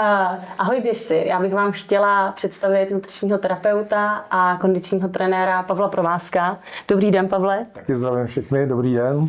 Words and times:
Uh, 0.00 0.44
ahoj 0.58 0.80
běžci, 0.80 1.24
já 1.26 1.40
bych 1.40 1.54
vám 1.54 1.72
chtěla 1.72 2.32
představit 2.32 2.90
nutričního 2.90 3.38
terapeuta 3.38 4.24
a 4.30 4.58
kondičního 4.60 5.08
trenéra 5.08 5.62
Pavla 5.62 5.88
Provázka. 5.88 6.58
Dobrý 6.88 7.10
den, 7.10 7.28
Pavle. 7.28 7.66
Taky 7.72 7.94
zdravím 7.94 8.26
všechny, 8.26 8.66
dobrý 8.66 8.94
den. 8.94 9.16
Uh, 9.16 9.28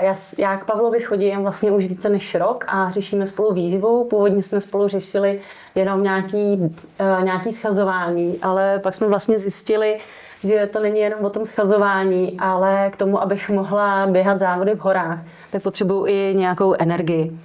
já, 0.00 0.14
já 0.38 0.56
k 0.56 0.64
Pavlovi 0.64 1.00
chodím 1.00 1.42
vlastně 1.42 1.70
už 1.70 1.86
více 1.86 2.08
než 2.08 2.34
rok 2.34 2.64
a 2.68 2.90
řešíme 2.90 3.26
spolu 3.26 3.54
výživu. 3.54 4.04
Původně 4.04 4.42
jsme 4.42 4.60
spolu 4.60 4.88
řešili 4.88 5.40
jenom 5.74 6.02
nějaký, 6.02 6.56
uh, 6.56 7.24
nějaký 7.24 7.52
schazování, 7.52 8.38
ale 8.42 8.78
pak 8.78 8.94
jsme 8.94 9.06
vlastně 9.06 9.38
zjistili, 9.38 9.98
že 10.44 10.68
to 10.72 10.80
není 10.80 10.98
jenom 10.98 11.24
o 11.24 11.30
tom 11.30 11.44
schazování, 11.44 12.40
ale 12.40 12.90
k 12.92 12.96
tomu, 12.96 13.22
abych 13.22 13.50
mohla 13.50 14.06
běhat 14.06 14.38
závody 14.38 14.74
v 14.74 14.80
horách, 14.80 15.18
tak 15.50 15.62
potřebuji 15.62 16.06
i 16.06 16.34
nějakou 16.36 16.74
energii. 16.78 17.38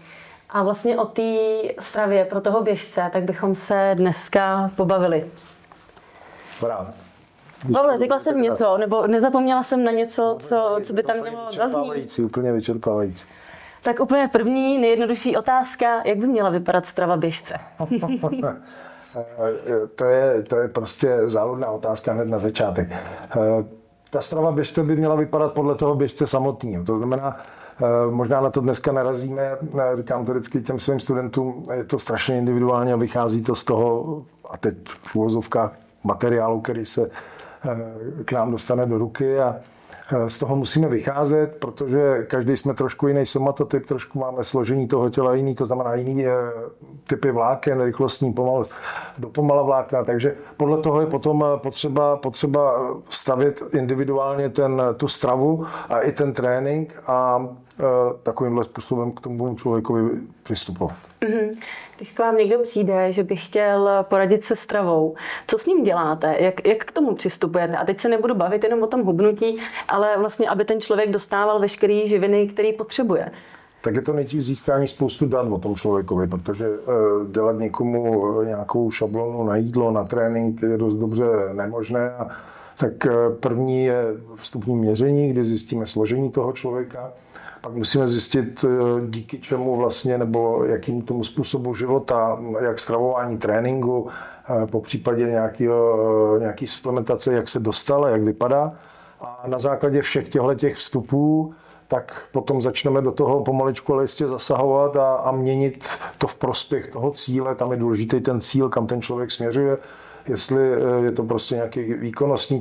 A 0.52 0.64
vlastně 0.64 0.98
o 0.98 1.06
té 1.06 1.38
stravě 1.80 2.26
pro 2.26 2.42
toho 2.42 2.62
běžce, 2.62 3.10
tak 3.14 3.24
bychom 3.24 3.56
se 3.56 3.92
dneska 3.94 4.72
pobavili. 4.76 5.26
Rád. 6.62 6.88
Pavle, 7.74 7.98
řekla 7.98 8.20
jsem 8.20 8.42
něco, 8.42 8.78
nebo 8.78 9.08
nezapomněla 9.08 9.64
jsem 9.64 9.84
na 9.84 9.92
něco, 9.92 10.38
co, 10.40 10.80
co 10.84 10.94
by 10.94 11.04
tam 11.04 11.18
mělo 11.22 11.52
zaznít? 11.52 12.20
Úplně 12.20 12.52
vyčerpávající. 12.52 13.28
Tak 13.84 14.00
úplně 14.00 14.28
první, 14.32 14.78
nejjednodušší 14.78 15.38
otázka, 15.38 16.02
jak 16.06 16.18
by 16.18 16.28
měla 16.28 16.50
vypadat 16.50 16.86
strava 16.86 17.18
běžce? 17.18 17.56
to, 19.96 20.06
je, 20.06 20.44
to 20.44 20.58
je 20.58 20.68
prostě 20.68 21.18
závodná 21.26 21.72
otázka 21.72 22.14
hned 22.14 22.28
na 22.28 22.40
začátek. 22.40 22.90
Ta 24.10 24.22
strava 24.22 24.52
běžce 24.52 24.84
by 24.84 24.96
měla 24.96 25.16
vypadat 25.16 25.54
podle 25.54 25.76
toho 25.76 25.96
běžce 25.96 26.28
samotného. 26.28 26.86
To 26.86 26.98
znamená, 26.98 27.38
Eh, 27.38 27.61
možná 28.10 28.42
na 28.42 28.50
to 28.50 28.62
dneska 28.62 28.92
narazíme, 28.92 29.42
eh, 29.42 29.98
říkám 29.98 30.26
to 30.26 30.32
vždycky 30.32 30.62
těm 30.62 30.80
svým 30.80 31.00
studentům, 31.00 31.66
je 31.74 31.84
to 31.84 32.00
strašně 32.00 32.38
individuálně 32.38 32.94
a 32.94 32.96
vychází 32.96 33.44
to 33.44 33.56
z 33.56 33.64
toho, 33.64 34.22
a 34.50 34.58
teď 34.58 34.76
v 34.88 35.16
úvozovkách 35.16 35.74
materiálu, 36.04 36.62
který 36.62 36.86
se 36.86 37.10
eh, 37.10 38.24
k 38.24 38.32
nám 38.32 38.52
dostane 38.52 38.86
do 38.86 38.98
ruky 38.98 39.40
a 39.40 39.56
z 40.28 40.38
toho 40.38 40.56
musíme 40.56 40.88
vycházet, 40.88 41.56
protože 41.60 42.26
každý 42.30 42.58
jsme 42.58 42.74
trošku 42.74 43.08
jiný 43.08 43.26
somatotyp, 43.26 43.86
trošku 43.86 44.20
máme 44.20 44.44
složení 44.44 44.88
toho 44.88 45.10
těla 45.10 45.34
jiný, 45.34 45.56
to 45.56 45.66
znamená 45.66 45.96
jiný 45.96 46.26
typy 47.08 47.32
vláken, 47.32 47.82
rychlostní 47.82 48.34
pomal, 48.34 48.66
dopomala 49.18 49.64
vlákna, 49.64 50.04
takže 50.04 50.36
podle 50.58 50.78
toho 50.78 51.02
je 51.02 51.08
potom 51.08 51.46
potřeba, 51.58 52.18
potřeba 52.18 52.74
stavět 53.10 53.62
individuálně 53.74 54.50
ten, 54.50 54.82
tu 54.98 55.08
stravu 55.08 55.66
a 55.90 56.00
i 56.00 56.12
ten 56.12 56.34
trénink 56.34 56.96
a 57.08 57.48
Eh, 57.71 57.71
takovýmhle 58.24 58.64
způsobem 58.64 59.12
k 59.12 59.22
tomu 59.22 59.56
člověkovi 59.56 60.10
přistupovat. 60.44 60.98
Mm-hmm. 61.22 61.58
Když 61.98 62.14
k 62.14 62.20
vám 62.20 62.38
někdo 62.38 62.60
přijde, 62.60 63.12
že 63.12 63.24
by 63.24 63.36
chtěl 63.36 63.90
poradit 64.04 64.44
se 64.44 64.56
stravou, 64.56 65.16
co 65.48 65.58
s 65.58 65.66
ním 65.66 65.84
děláte? 65.84 66.36
Jak, 66.40 66.68
jak 66.68 66.86
k 66.86 66.92
tomu 66.92 67.16
přistupujete? 67.16 67.78
A 67.78 67.86
teď 67.86 68.00
se 68.00 68.10
nebudu 68.10 68.36
bavit 68.36 68.64
jenom 68.64 68.84
o 68.84 68.88
tom 68.88 69.04
hubnutí, 69.04 69.60
ale 69.88 70.18
vlastně, 70.18 70.50
aby 70.50 70.66
ten 70.66 70.82
člověk 70.82 71.10
dostával 71.10 71.60
veškeré 71.60 72.06
živiny, 72.06 72.48
které 72.48 72.74
potřebuje. 72.74 73.32
Tak 73.82 73.96
je 73.96 74.02
to 74.02 74.14
nejdřív 74.14 74.42
získání 74.42 74.88
spoustu 74.88 75.26
dat 75.26 75.48
o 75.52 75.58
tom 75.58 75.76
člověkovi, 75.76 76.28
protože 76.28 76.70
uh, 76.70 76.76
dělat 77.32 77.60
někomu 77.60 78.42
nějakou 78.42 78.92
šablonu 78.92 79.44
na 79.44 79.56
jídlo, 79.56 79.92
na 79.92 80.04
trénink 80.04 80.62
je 80.62 80.78
dost 80.78 80.96
dobře 80.96 81.26
nemožné. 81.54 82.12
A, 82.12 82.28
tak 82.78 82.92
uh, 83.06 83.36
první 83.40 83.86
je 83.86 84.04
vstupní 84.36 84.76
měření, 84.76 85.30
kdy 85.30 85.44
zjistíme 85.44 85.86
složení 85.86 86.32
toho 86.32 86.54
člověka 86.54 87.12
pak 87.62 87.74
musíme 87.74 88.08
zjistit, 88.08 88.66
eh, 88.66 89.08
díky 89.08 89.40
čemu 89.40 89.76
vlastně, 89.76 90.18
nebo 90.18 90.64
jakým 90.66 91.02
tomu 91.02 91.24
způsobu 91.24 91.76
života, 91.76 92.40
jak 92.60 92.80
stravování 92.80 93.38
tréninku, 93.38 94.10
eh, 94.10 94.68
po 94.68 94.82
případě 94.82 95.24
nějakého, 95.24 96.00
eh, 96.36 96.40
nějaký 96.40 96.68
suplementace, 96.68 97.34
jak 97.34 97.50
se 97.50 97.60
dostala, 97.60 98.10
jak 98.10 98.22
vypadá. 98.22 98.74
A 99.22 99.44
na 99.48 99.60
základě 99.60 100.02
všech 100.02 100.30
těchto 100.30 100.56
těch 100.56 100.76
vstupů 100.76 101.54
tak 101.88 102.24
potom 102.32 102.62
začneme 102.62 103.02
do 103.02 103.12
toho 103.12 103.44
pomaličku 103.44 103.94
ale 103.94 104.04
jistě 104.04 104.28
zasahovat 104.28 104.96
a, 104.96 105.16
a 105.16 105.32
měnit 105.32 105.88
to 106.18 106.28
v 106.28 106.36
prospěch 106.36 106.88
toho 106.88 107.12
cíle. 107.12 107.56
Tam 107.56 107.72
je 107.72 107.78
důležitý 107.78 108.22
ten 108.22 108.42
cíl, 108.42 108.70
kam 108.70 108.88
ten 108.88 109.02
člověk 109.02 109.32
směřuje 109.32 109.78
jestli 110.28 110.62
je 111.04 111.12
to 111.12 111.24
prostě 111.24 111.56
nějaký 111.56 111.94
výkonnostní 111.94 112.60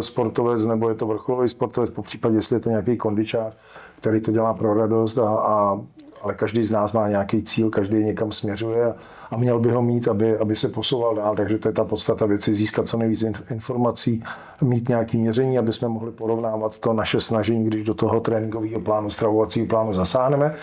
sportovec 0.00 0.66
nebo 0.66 0.88
je 0.88 0.94
to 0.94 1.06
vrcholový 1.06 1.48
sportovec, 1.48 1.90
po 1.90 2.02
případě 2.02 2.36
jestli 2.36 2.56
je 2.56 2.60
to 2.60 2.70
nějaký 2.70 2.96
kondičář 2.96 3.56
který 4.00 4.20
to 4.20 4.32
dělá 4.32 4.54
pro 4.54 4.74
radost, 4.74 5.18
a, 5.18 5.28
a, 5.28 5.80
ale 6.22 6.34
každý 6.34 6.64
z 6.64 6.70
nás 6.70 6.92
má 6.92 7.08
nějaký 7.08 7.42
cíl, 7.42 7.70
každý 7.70 7.96
někam 7.96 8.32
směřuje 8.32 8.84
a, 8.86 8.94
a 9.30 9.36
měl 9.36 9.58
by 9.58 9.70
ho 9.70 9.82
mít, 9.82 10.08
aby, 10.08 10.38
aby 10.38 10.56
se 10.56 10.68
posouval 10.68 11.14
dál. 11.14 11.36
Takže 11.36 11.58
to 11.58 11.68
je 11.68 11.72
ta 11.72 11.84
podstata 11.84 12.26
věci, 12.26 12.54
získat 12.54 12.88
co 12.88 12.96
nejvíc 12.96 13.24
informací, 13.50 14.24
mít 14.60 14.88
nějaké 14.88 15.18
měření, 15.18 15.58
aby 15.58 15.72
jsme 15.72 15.88
mohli 15.88 16.10
porovnávat 16.10 16.78
to 16.78 16.92
naše 16.92 17.20
snažení, 17.20 17.64
když 17.64 17.84
do 17.84 17.94
toho 17.94 18.20
tréninkového 18.20 18.80
plánu, 18.80 19.10
stravovacího 19.10 19.66
plánu 19.66 19.92
zasáhneme. 19.92 20.54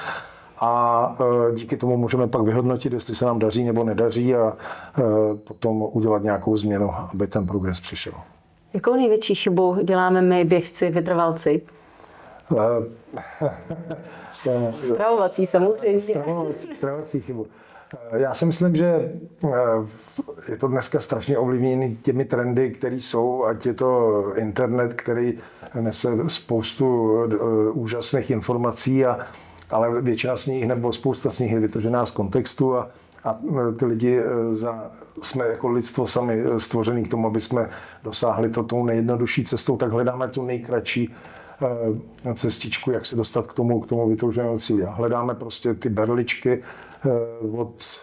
A 0.59 1.17
e, 1.51 1.55
díky 1.55 1.77
tomu 1.77 1.97
můžeme 1.97 2.27
pak 2.27 2.41
vyhodnotit, 2.41 2.93
jestli 2.93 3.15
se 3.15 3.25
nám 3.25 3.39
daří 3.39 3.63
nebo 3.63 3.83
nedaří 3.83 4.35
a 4.35 4.53
e, 4.53 4.53
potom 5.35 5.81
udělat 5.91 6.23
nějakou 6.23 6.57
změnu, 6.57 6.91
aby 7.13 7.27
ten 7.27 7.47
progres 7.47 7.79
přišel. 7.79 8.13
Jakou 8.73 8.95
největší 8.95 9.35
chybu 9.35 9.77
děláme 9.83 10.21
my, 10.21 10.45
běžci, 10.45 10.89
vytrvalci? 10.89 11.61
Stravovací 14.83 15.45
samozřejmě. 15.45 16.01
Stravovací, 16.01 16.73
stravovací 16.73 17.21
chybu. 17.21 17.47
Já 18.11 18.33
si 18.33 18.45
myslím, 18.45 18.75
že 18.75 19.11
eh, 19.43 19.49
je 20.51 20.57
to 20.57 20.67
dneska 20.67 20.99
strašně 20.99 21.37
ovlivněný 21.37 21.97
těmi 22.01 22.25
trendy, 22.25 22.71
které 22.71 22.95
jsou, 22.95 23.43
ať 23.43 23.65
je 23.65 23.73
to 23.73 24.23
internet, 24.35 24.93
který 24.93 25.39
nese 25.79 26.09
spoustu 26.27 27.17
eh, 27.23 27.37
úžasných 27.71 28.31
informací, 28.31 29.05
a, 29.05 29.19
ale 29.69 30.01
většina 30.01 30.35
z 30.35 30.47
nich 30.47 30.67
nebo 30.67 30.93
spousta 30.93 31.29
z 31.29 31.39
nich 31.39 31.51
je 31.51 31.59
vytržená 31.59 32.05
z 32.05 32.11
kontextu 32.11 32.75
a, 32.75 32.89
a 33.23 33.39
eh, 33.49 33.71
ty 33.71 33.85
lidi 33.85 34.21
za, 34.51 34.91
jsme 35.21 35.47
jako 35.47 35.69
lidstvo 35.69 36.07
sami 36.07 36.43
stvořený 36.57 37.03
k 37.03 37.11
tomu, 37.11 37.27
aby 37.27 37.39
jsme 37.39 37.69
dosáhli 38.03 38.49
to 38.49 38.63
tou 38.63 38.85
nejjednodušší 38.85 39.43
cestou, 39.43 39.77
tak 39.77 39.91
hledáme 39.91 40.27
tu 40.27 40.45
nejkratší 40.45 41.13
Eh, 41.13 41.34
cestičku, 42.33 42.91
jak 42.91 43.05
se 43.05 43.15
dostat 43.15 43.47
k 43.47 43.53
tomu, 43.53 43.79
k 43.79 43.87
tomu 43.87 44.09
vytouženému 44.09 44.59
cíli. 44.59 44.85
Hledáme 44.89 45.35
prostě 45.35 45.73
ty 45.73 45.89
berličky 45.89 46.63
eh, 47.05 47.09
od 47.57 47.99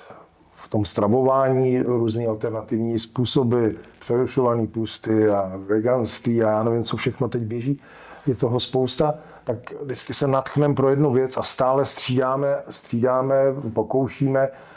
v 0.50 0.68
tom 0.68 0.84
stravování 0.84 1.82
různé 1.82 2.26
alternativní 2.26 2.98
způsoby, 2.98 3.66
přerušované 3.98 4.66
pusty 4.66 5.28
a 5.28 5.52
veganství 5.56 6.42
a 6.42 6.50
já 6.50 6.62
nevím, 6.62 6.84
co 6.84 6.96
všechno 6.96 7.28
teď 7.28 7.42
běží, 7.42 7.80
je 8.26 8.34
toho 8.34 8.60
spousta, 8.60 9.14
tak 9.44 9.56
vždycky 9.82 10.14
se 10.14 10.26
natchneme 10.26 10.74
pro 10.74 10.90
jednu 10.90 11.12
věc 11.12 11.36
a 11.36 11.42
stále 11.42 11.84
střídáme, 11.84 12.56
střídáme, 12.69 13.36
pokoušíme. 13.72 14.40
Eh, 14.40 14.72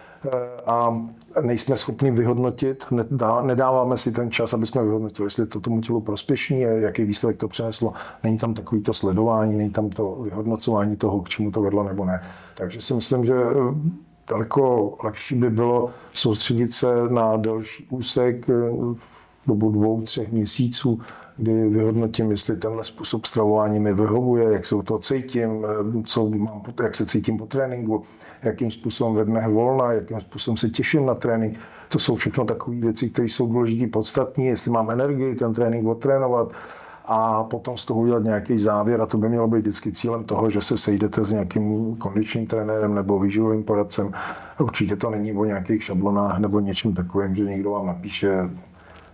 a 0.65 1.01
nejsme 1.41 1.75
schopni 1.75 2.11
vyhodnotit, 2.11 2.85
nedáváme 3.41 3.97
si 3.97 4.11
ten 4.11 4.31
čas, 4.31 4.53
aby 4.53 4.65
jsme 4.65 4.83
vyhodnotili, 4.83 5.25
jestli 5.25 5.45
to 5.45 5.59
tomu 5.59 5.81
tělu 5.81 6.01
prospěšní, 6.01 6.61
jaký 6.61 7.03
výsledek 7.03 7.37
to 7.37 7.47
přineslo. 7.47 7.93
Není 8.23 8.37
tam 8.37 8.53
takový 8.53 8.81
to 8.81 8.93
sledování, 8.93 9.55
není 9.55 9.69
tam 9.69 9.89
to 9.89 10.15
vyhodnocování 10.15 10.95
toho, 10.95 11.21
k 11.21 11.29
čemu 11.29 11.51
to 11.51 11.61
vedlo 11.61 11.83
nebo 11.83 12.05
ne. 12.05 12.21
Takže 12.57 12.81
si 12.81 12.93
myslím, 12.93 13.25
že 13.25 13.33
eh, 13.33 13.91
daleko 14.29 14.95
lepší 15.03 15.35
by 15.35 15.49
bylo 15.49 15.89
soustředit 16.13 16.73
se 16.73 16.87
na 17.09 17.37
delší 17.37 17.87
úsek, 17.89 18.49
eh, 18.49 18.53
dobu 19.47 19.71
dvou, 19.71 20.01
třech 20.01 20.31
měsíců, 20.31 20.99
kdy 21.37 21.69
vyhodnotím, 21.69 22.31
jestli 22.31 22.57
tenhle 22.57 22.83
způsob 22.83 23.25
stravování 23.25 23.79
mi 23.79 23.93
vyhovuje, 23.93 24.53
jak 24.53 24.65
se 24.65 24.75
u 24.75 24.81
toho 24.81 24.99
cítím, 24.99 25.65
co 26.05 26.29
mám, 26.29 26.61
jak 26.83 26.95
se 26.95 27.05
cítím 27.05 27.37
po 27.37 27.45
tréninku, 27.45 28.01
jakým 28.43 28.71
způsobem 28.71 29.15
ve 29.15 29.25
dnech 29.25 29.47
volna, 29.47 29.91
jakým 29.91 30.19
způsobem 30.19 30.57
se 30.57 30.69
těším 30.69 31.05
na 31.05 31.15
trénink. 31.15 31.57
To 31.89 31.99
jsou 31.99 32.15
všechno 32.15 32.45
takové 32.45 32.77
věci, 32.77 33.09
které 33.09 33.25
jsou 33.25 33.47
důležité, 33.47 33.87
podstatné, 33.87 34.43
jestli 34.43 34.71
mám 34.71 34.91
energii 34.91 35.35
ten 35.35 35.53
trénink 35.53 35.87
odtrénovat 35.87 36.51
a 37.05 37.43
potom 37.43 37.77
z 37.77 37.85
toho 37.85 37.99
udělat 37.99 38.23
nějaký 38.23 38.57
závěr 38.57 39.01
a 39.01 39.05
to 39.05 39.17
by 39.17 39.29
mělo 39.29 39.47
být 39.47 39.59
vždycky 39.59 39.91
cílem 39.91 40.23
toho, 40.23 40.49
že 40.49 40.61
se 40.61 40.77
sejdete 40.77 41.25
s 41.25 41.31
nějakým 41.31 41.95
kondičním 41.95 42.47
trenérem 42.47 42.95
nebo 42.95 43.19
výživovým 43.19 43.63
poradcem. 43.63 44.11
Určitě 44.59 44.95
to 44.95 45.09
není 45.09 45.33
o 45.33 45.45
nějakých 45.45 45.83
šablonách 45.83 46.39
nebo 46.39 46.59
něčem 46.59 46.93
takovým, 46.93 47.35
že 47.35 47.43
někdo 47.43 47.71
vám 47.71 47.85
napíše 47.85 48.49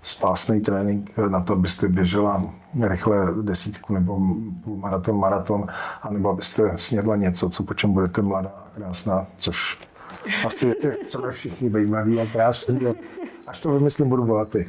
spásný 0.01 0.61
trénink 0.61 1.17
na 1.29 1.41
to, 1.41 1.53
abyste 1.53 1.87
běžela 1.87 2.43
rychle 2.81 3.27
desítku 3.41 3.93
nebo 3.93 4.19
maraton, 4.65 5.19
maraton, 5.19 5.67
anebo 6.01 6.29
abyste 6.29 6.71
snědla 6.75 7.15
něco, 7.15 7.49
co 7.49 7.63
po 7.63 7.73
čem 7.73 7.93
budete 7.93 8.21
mladá 8.21 8.49
a 8.49 8.75
krásná, 8.75 9.27
což 9.37 9.79
asi 10.45 10.75
chceme 11.03 11.31
všichni 11.31 11.69
být 11.69 11.85
mladí 11.85 12.19
a 12.19 12.25
krásný. 12.25 12.87
A, 12.87 12.93
Až 13.47 13.59
to 13.59 13.71
vymyslím, 13.71 14.09
budu 14.09 14.25
bohatý. 14.25 14.65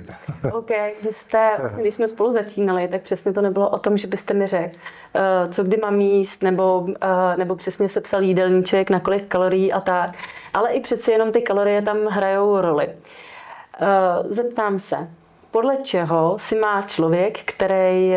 OK, 0.52 0.70
vy 1.02 1.12
jste, 1.12 1.50
když 1.81 1.94
jsme 1.94 2.08
spolu 2.08 2.32
začínali, 2.32 2.88
tak 2.88 3.02
přesně 3.02 3.32
to 3.32 3.43
nebylo 3.43 3.70
o 3.70 3.79
tom, 3.79 3.96
že 3.96 4.06
byste 4.06 4.34
mi 4.34 4.46
řekl, 4.46 4.76
uh, 5.14 5.50
co 5.50 5.64
kdy 5.64 5.76
mám 5.76 6.00
jíst, 6.00 6.43
nebo, 6.43 6.81
uh, 6.81 6.88
nebo 7.37 7.56
přesně 7.56 7.88
sepsal 7.88 8.23
jídelníček, 8.23 8.90
na 8.90 9.00
kolik 9.00 9.29
kalorií 9.29 9.73
a 9.73 9.81
tak. 9.81 10.11
Ale 10.55 10.73
i 10.73 10.81
přeci 10.81 11.12
jenom 11.12 11.32
ty 11.32 11.43
kalorie 11.43 11.82
tam 11.82 12.06
hrajou 12.06 12.61
roli. 12.61 12.88
Uh, 12.88 14.32
zeptám 14.32 14.79
se, 14.79 15.08
podle 15.52 15.76
čeho 15.76 16.37
si 16.38 16.56
má 16.56 16.82
člověk, 16.82 17.38
který, 17.44 18.12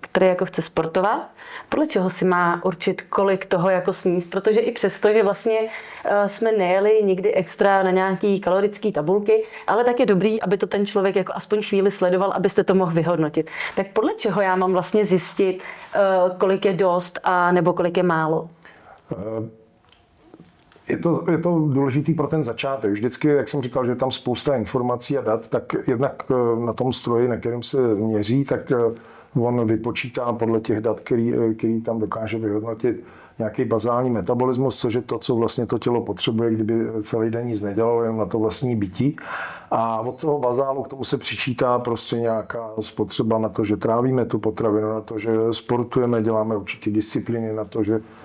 který 0.00 0.26
jako 0.26 0.44
chce 0.44 0.62
sportovat, 0.62 1.30
podle 1.68 1.86
čeho 1.86 2.10
si 2.10 2.24
má 2.24 2.64
určit, 2.64 3.02
kolik 3.02 3.46
toho 3.46 3.70
jako 3.70 3.92
sníst, 3.92 4.30
protože 4.30 4.60
i 4.60 4.72
přesto, 4.72 5.12
že 5.12 5.22
vlastně 5.22 5.58
eh, 6.04 6.28
jsme 6.28 6.52
nejeli 6.52 7.02
nikdy 7.02 7.34
extra 7.34 7.82
na 7.82 7.90
nějaký 7.90 8.40
kalorické 8.40 8.92
tabulky, 8.92 9.44
ale 9.66 9.84
tak 9.84 10.00
je 10.00 10.06
dobrý, 10.06 10.42
aby 10.42 10.56
to 10.58 10.66
ten 10.66 10.86
člověk 10.86 11.16
jako 11.16 11.32
aspoň 11.36 11.62
chvíli 11.62 11.90
sledoval, 11.90 12.32
abyste 12.32 12.64
to 12.64 12.74
mohl 12.74 12.92
vyhodnotit. 12.92 13.50
Tak 13.76 13.86
podle 13.92 14.14
čeho 14.14 14.40
já 14.40 14.56
mám 14.56 14.72
vlastně 14.72 15.04
zjistit, 15.04 15.62
eh, 15.94 15.98
kolik 16.38 16.64
je 16.64 16.72
dost 16.72 17.18
a 17.24 17.52
nebo 17.52 17.72
kolik 17.72 17.96
je 17.96 18.02
málo? 18.02 18.48
Eh, 19.12 19.59
je 20.90 20.98
to, 20.98 21.24
je 21.30 21.38
to 21.38 21.58
důležitý 21.58 22.14
pro 22.14 22.26
ten 22.26 22.44
začátek. 22.44 22.92
Vždycky, 22.92 23.28
jak 23.28 23.48
jsem 23.48 23.62
říkal, 23.62 23.84
že 23.84 23.92
je 23.92 23.96
tam 23.96 24.10
spousta 24.10 24.56
informací 24.56 25.18
a 25.18 25.20
dat, 25.20 25.48
tak 25.48 25.74
jednak 25.86 26.22
na 26.64 26.72
tom 26.72 26.92
stroji, 26.92 27.28
na 27.28 27.36
kterém 27.36 27.62
se 27.62 27.94
měří, 27.94 28.44
tak 28.44 28.72
on 29.34 29.66
vypočítá 29.66 30.32
podle 30.32 30.60
těch 30.60 30.80
dat, 30.80 31.00
který, 31.00 31.34
který 31.56 31.80
tam 31.80 31.98
dokáže 31.98 32.38
vyhodnotit 32.38 33.04
nějaký 33.40 33.64
bazální 33.64 34.10
metabolismus, 34.10 34.76
což 34.76 34.94
je 34.94 35.02
to, 35.02 35.18
co 35.18 35.36
vlastně 35.36 35.66
to 35.66 35.78
tělo 35.78 36.00
potřebuje, 36.00 36.50
kdyby 36.50 36.74
celý 37.02 37.30
den 37.30 37.46
nic 37.46 37.60
nedělalo, 37.60 38.02
jen 38.02 38.16
na 38.16 38.26
to 38.26 38.38
vlastní 38.38 38.76
bytí. 38.76 39.16
A 39.70 40.00
od 40.00 40.20
toho 40.20 40.38
bazálu 40.38 40.82
k 40.82 40.88
tomu 40.88 41.04
se 41.04 41.18
přičítá 41.18 41.78
prostě 41.78 42.16
nějaká 42.16 42.70
spotřeba 42.80 43.38
na 43.38 43.48
to, 43.48 43.64
že 43.64 43.76
trávíme 43.76 44.24
tu 44.24 44.38
potravinu, 44.38 44.88
na 44.88 45.00
to, 45.00 45.18
že 45.18 45.30
sportujeme, 45.50 46.22
děláme 46.22 46.56
určitě 46.56 46.90
disciplíny, 46.90 47.52
na 47.52 47.64
to, 47.64 47.82
že 47.82 47.94
eh, 47.94 48.19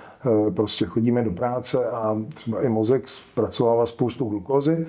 prostě 0.54 0.86
chodíme 0.86 1.24
do 1.24 1.30
práce 1.30 1.86
a 1.90 2.16
třeba 2.34 2.62
i 2.62 2.68
mozek 2.68 3.08
zpracovává 3.08 3.86
spoustu 3.86 4.24
glukózy 4.24 4.86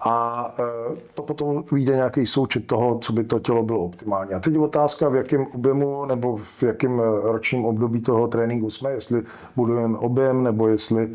a 0.00 0.54
e, 0.58 0.96
to 1.14 1.22
potom 1.22 1.64
vyjde 1.72 1.94
nějaký 1.94 2.26
součet 2.26 2.66
toho, 2.66 2.98
co 2.98 3.12
by 3.12 3.24
to 3.24 3.38
tělo 3.38 3.62
bylo 3.62 3.80
optimální. 3.80 4.32
A 4.32 4.40
teď 4.40 4.52
je 4.52 4.58
otázka, 4.58 5.08
v 5.08 5.14
jakém 5.14 5.46
objemu 5.54 6.04
nebo 6.04 6.36
v 6.36 6.62
jakém 6.62 7.00
e, 7.00 7.02
ročním 7.22 7.64
období 7.64 8.00
toho 8.00 8.28
tréninku 8.28 8.70
jsme, 8.70 8.90
jestli 8.90 9.22
budujeme 9.56 9.98
objem 9.98 10.42
nebo 10.42 10.68
jestli 10.68 11.10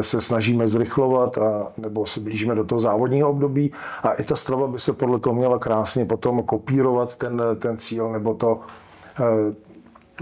se 0.00 0.20
snažíme 0.20 0.66
zrychlovat 0.66 1.38
a, 1.38 1.72
nebo 1.76 2.06
se 2.06 2.20
blížíme 2.20 2.54
do 2.54 2.64
toho 2.64 2.80
závodního 2.80 3.30
období. 3.30 3.72
A 4.02 4.12
i 4.12 4.24
ta 4.24 4.36
strava 4.36 4.66
by 4.66 4.78
se 4.78 4.92
podle 4.92 5.18
toho 5.18 5.34
měla 5.34 5.58
krásně 5.58 6.04
potom 6.04 6.42
kopírovat 6.42 7.16
ten, 7.16 7.42
ten 7.58 7.76
cíl 7.76 8.12
nebo 8.12 8.34
to, 8.34 8.60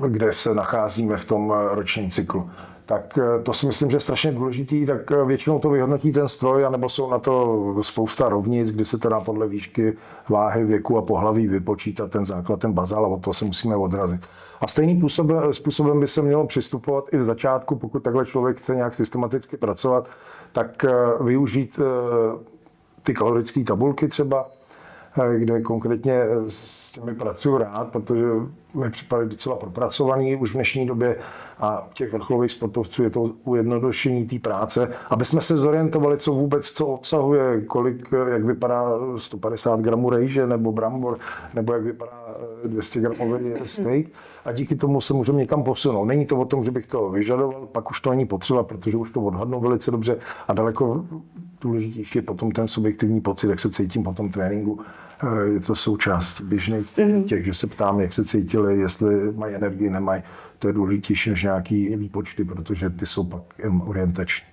kde 0.07 0.33
se 0.33 0.55
nacházíme 0.55 1.17
v 1.17 1.25
tom 1.25 1.55
ročním 1.71 2.11
cyklu 2.11 2.51
tak 2.87 3.19
eh, 3.19 3.43
to 3.43 3.53
si 3.53 3.67
myslím, 3.67 3.91
že 3.91 3.97
je 3.97 4.01
strašně 4.01 4.33
důležitý, 4.33 4.87
tak 4.87 5.13
eh, 5.13 5.25
většinou 5.25 5.59
to 5.59 5.71
vyhodnotí 5.71 6.13
ten 6.13 6.29
stroj, 6.29 6.65
anebo 6.65 6.89
jsou 6.89 7.11
na 7.11 7.19
to 7.19 7.77
spousta 7.81 8.29
rovnic, 8.29 8.73
kdy 8.73 8.85
se 8.85 8.99
to 8.99 9.09
dá 9.09 9.21
podle 9.21 9.49
výšky, 9.49 9.97
váhy, 10.29 10.65
věku 10.65 10.99
a 10.99 11.03
pohlaví 11.03 11.49
vypočítat 11.49 12.11
ten 12.11 12.25
základ, 12.25 12.61
ten 12.61 12.73
bazál 12.73 13.05
a 13.05 13.09
od 13.09 13.21
toho 13.21 13.35
se 13.35 13.45
musíme 13.45 13.77
odrazit. 13.77 14.27
A 14.61 14.67
stejným 14.67 14.99
způsobem, 14.99 15.53
způsobem 15.53 16.01
by 16.01 16.07
se 16.07 16.23
mělo 16.23 16.47
přistupovat 16.47 17.05
i 17.13 17.17
v 17.17 17.25
začátku, 17.25 17.77
pokud 17.77 18.03
takhle 18.03 18.27
člověk 18.27 18.59
chce 18.59 18.75
nějak 18.75 18.95
systematicky 18.95 19.57
pracovat, 19.57 20.09
tak 20.53 20.85
eh, 20.85 20.95
využít 21.21 21.79
ty 23.03 23.15
kalorické 23.15 23.65
tabulky 23.65 24.09
třeba, 24.09 24.47
kde 25.39 25.61
konkrétně 25.61 26.23
s 26.49 26.93
těmi 26.93 27.15
pracuji 27.15 27.59
rád, 27.59 27.89
protože 27.89 28.25
mi 28.75 28.91
připadají 28.91 29.29
docela 29.29 29.57
propracovaný 29.57 30.37
už 30.37 30.51
v 30.51 30.55
dnešní 30.55 30.87
době 30.87 31.17
a 31.59 31.89
těch 31.95 32.13
vrcholových 32.13 32.51
sportovců 32.51 33.03
je 33.03 33.11
to 33.11 33.31
ujednodušení 33.45 34.27
té 34.27 34.39
práce, 34.39 34.89
aby 35.11 35.25
jsme 35.25 35.41
se 35.41 35.57
zorientovali, 35.57 36.19
co 36.19 36.33
vůbec 36.33 36.71
co 36.71 36.87
obsahuje, 36.87 37.61
kolik, 37.61 38.09
jak 38.29 38.45
vypadá 38.45 38.85
150 39.17 39.81
gramů 39.81 40.11
rejže 40.11 40.47
nebo 40.47 40.73
brambor, 40.73 41.19
nebo 41.55 41.73
jak 41.73 41.83
vypadá 41.83 42.25
200 42.65 43.01
gramový 43.01 43.53
steak 43.67 44.07
a 44.45 44.53
díky 44.53 44.77
tomu 44.77 45.01
se 45.01 45.15
můžeme 45.15 45.39
někam 45.39 45.63
posunout. 45.63 46.05
Není 46.05 46.27
to 46.27 46.41
o 46.41 46.45
tom, 46.45 46.65
že 46.65 46.71
bych 46.71 46.87
to 46.87 47.11
vyžadoval, 47.11 47.67
pak 47.73 47.91
už 47.91 48.01
to 48.01 48.11
není 48.11 48.27
potřeba, 48.27 48.63
protože 48.63 48.97
už 48.97 49.11
to 49.11 49.21
odhadnu 49.21 49.61
velice 49.61 49.91
dobře 49.91 50.19
a 50.49 50.53
daleko 50.53 51.05
důležitější 51.61 52.19
je 52.19 52.23
potom 52.23 52.51
ten 52.53 52.69
subjektivní 52.69 53.21
pocit, 53.21 53.49
jak 53.49 53.61
se 53.61 53.71
cítím 53.71 54.03
po 54.03 54.13
tom 54.13 54.31
tréninku. 54.31 54.81
Je 55.55 55.61
to 55.61 55.75
součást 55.75 56.41
běžných 56.41 56.97
mm-hmm. 56.97 57.25
těch, 57.25 57.45
že 57.45 57.55
se 57.55 57.67
ptám, 57.67 58.01
jak 58.01 58.13
se 58.13 58.25
cítili, 58.25 58.79
jestli 58.79 59.33
mají 59.33 59.55
energii, 59.55 59.91
nemají. 59.91 60.23
To 60.59 60.69
je 60.69 60.73
důležitější 60.73 61.31
než 61.31 61.43
nějaký 61.43 61.97
výpočty, 61.97 62.45
protože 62.45 62.91
ty 62.91 63.07
jsou 63.07 63.25
pak 63.25 63.43
jen 63.59 63.83
orientační. 63.87 64.47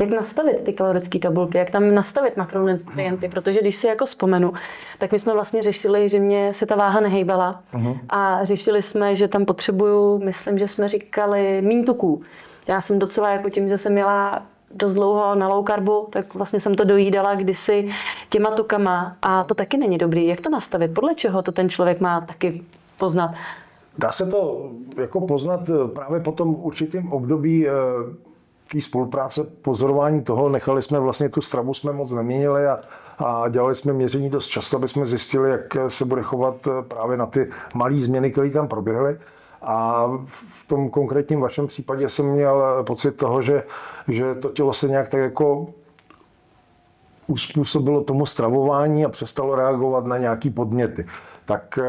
Jak 0.00 0.10
nastavit 0.10 0.64
ty 0.64 0.72
kalorické 0.72 1.18
tabulky, 1.18 1.58
jak 1.58 1.70
tam 1.70 1.94
nastavit 1.94 2.36
makronutrienty, 2.36 3.28
protože 3.28 3.60
když 3.60 3.76
si 3.76 3.86
jako 3.86 4.04
vzpomenu, 4.04 4.52
tak 4.98 5.12
my 5.12 5.18
jsme 5.18 5.32
vlastně 5.32 5.62
řešili, 5.62 6.08
že 6.08 6.20
mě 6.20 6.54
se 6.54 6.66
ta 6.66 6.76
váha 6.76 7.00
nehejbala 7.00 7.62
uh-huh. 7.74 7.98
a 8.08 8.44
řešili 8.44 8.82
jsme, 8.82 9.16
že 9.16 9.28
tam 9.28 9.44
potřebuju, 9.44 10.18
myslím, 10.24 10.58
že 10.58 10.68
jsme 10.68 10.88
říkali 10.88 11.62
mín 11.62 11.84
tuků. 11.84 12.22
Já 12.66 12.80
jsem 12.80 12.98
docela 12.98 13.30
jako 13.30 13.50
tím, 13.50 13.68
že 13.68 13.78
jsem 13.78 13.92
měla 13.92 14.46
dost 14.74 14.94
dlouho 14.94 15.34
na 15.34 15.48
low 15.48 15.66
carbu, 15.66 16.08
tak 16.10 16.34
vlastně 16.34 16.60
jsem 16.60 16.74
to 16.74 16.84
dojídala 16.84 17.34
kdysi 17.34 17.88
těma 18.28 18.50
tukama 18.50 19.16
a 19.22 19.44
to 19.44 19.54
taky 19.54 19.76
není 19.76 19.98
dobrý. 19.98 20.26
Jak 20.26 20.40
to 20.40 20.50
nastavit? 20.50 20.94
Podle 20.94 21.14
čeho 21.14 21.42
to 21.42 21.52
ten 21.52 21.68
člověk 21.68 22.00
má 22.00 22.20
taky 22.20 22.62
poznat? 22.98 23.30
Dá 23.98 24.12
se 24.12 24.26
to 24.26 24.70
jako 24.96 25.20
poznat 25.20 25.60
eh, 25.68 25.88
právě 25.88 26.20
po 26.20 26.32
tom 26.32 26.56
určitém 26.58 27.12
období 27.12 27.68
eh, 27.68 27.72
té 28.72 28.80
spolupráce, 28.80 29.44
pozorování 29.44 30.22
toho. 30.22 30.48
Nechali 30.48 30.82
jsme 30.82 31.00
vlastně 31.00 31.28
tu 31.28 31.40
stravu, 31.40 31.74
jsme 31.74 31.92
moc 31.92 32.10
neměnili 32.12 32.66
a, 32.66 32.80
a 33.18 33.48
dělali 33.48 33.74
jsme 33.74 33.92
měření 33.92 34.30
dost 34.30 34.46
často, 34.46 34.76
aby 34.76 34.88
jsme 34.88 35.06
zjistili, 35.06 35.50
jak 35.50 35.76
se 35.88 36.04
bude 36.04 36.22
chovat 36.22 36.66
eh, 36.66 36.82
právě 36.82 37.16
na 37.16 37.26
ty 37.26 37.50
malé 37.74 37.92
změny, 37.92 38.30
které 38.30 38.50
tam 38.50 38.68
proběhly. 38.68 39.18
A 39.66 40.06
v 40.26 40.68
tom 40.68 40.90
konkrétním 40.90 41.40
vašem 41.40 41.66
případě 41.66 42.08
jsem 42.08 42.26
měl 42.26 42.84
pocit 42.86 43.12
toho, 43.12 43.42
že, 43.42 43.62
že 44.08 44.34
to 44.34 44.48
tělo 44.48 44.72
se 44.72 44.88
nějak 44.88 45.08
tak 45.08 45.20
jako 45.20 45.66
uspůsobilo 47.26 48.04
tomu 48.04 48.26
stravování 48.26 49.04
a 49.04 49.08
přestalo 49.08 49.54
reagovat 49.54 50.06
na 50.06 50.18
nějaký 50.18 50.50
podměty. 50.50 51.06
Tak 51.44 51.78
eh, 51.78 51.84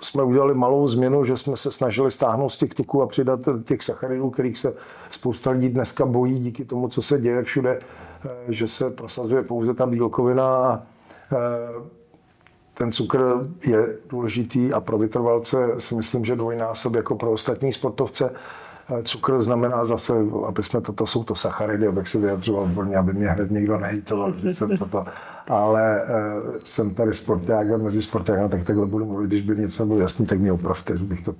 jsme 0.00 0.22
udělali 0.22 0.54
malou 0.54 0.86
změnu, 0.88 1.24
že 1.24 1.36
jsme 1.36 1.56
se 1.56 1.70
snažili 1.70 2.10
stáhnout 2.10 2.48
z 2.48 2.56
těch 2.56 2.74
tuků 2.74 3.02
a 3.02 3.06
přidat 3.06 3.40
těch 3.64 3.82
sacharidů, 3.82 4.30
kterých 4.30 4.58
se 4.58 4.74
spousta 5.10 5.50
lidí 5.50 5.68
dneska 5.68 6.06
bojí 6.06 6.38
díky 6.38 6.64
tomu, 6.64 6.88
co 6.88 7.02
se 7.02 7.18
děje 7.18 7.42
všude, 7.42 7.78
eh, 8.24 8.28
že 8.48 8.68
se 8.68 8.90
prosazuje 8.90 9.42
pouze 9.42 9.74
ta 9.74 9.86
bílkovina 9.86 10.56
a 10.56 10.82
eh, 11.32 11.36
ten 12.78 12.92
cukr 12.92 13.48
je 13.66 13.88
důležitý 14.10 14.72
a 14.72 14.80
pro 14.80 14.98
vytrvalce 14.98 15.68
si 15.78 15.94
myslím, 15.94 16.24
že 16.24 16.36
dvojnásob 16.36 16.94
jako 16.94 17.14
pro 17.14 17.32
ostatní 17.32 17.72
sportovce. 17.72 18.30
Cukr 19.02 19.42
znamená 19.42 19.84
zase, 19.84 20.12
aby 20.46 20.62
jsme 20.62 20.80
to, 20.80 20.92
to 20.92 21.06
jsou 21.06 21.24
to 21.24 21.34
sacharidy, 21.34 21.86
abych 21.86 22.08
se 22.08 22.18
vyjadřoval 22.18 22.62
odborně, 22.62 22.96
aby 22.96 23.12
mě 23.12 23.28
hned 23.28 23.50
někdo 23.50 23.78
nehejtoval, 23.78 24.34
jsem 24.50 24.76
toto. 24.76 25.04
Ale 25.48 26.02
uh, 26.02 26.54
jsem 26.64 26.94
tady 26.94 27.14
sporták 27.14 27.70
a 27.70 27.76
mezi 27.76 28.02
sportáky, 28.02 28.48
tak 28.48 28.64
takhle 28.64 28.86
budu 28.86 29.04
mluvit, 29.04 29.26
když 29.26 29.42
by 29.42 29.56
něco 29.56 29.86
bylo 29.86 29.98
jasný, 29.98 30.26
tak 30.26 30.40
mě 30.40 30.52
opravte, 30.52 30.98
že 30.98 31.04
bych 31.04 31.24
to 31.24 31.34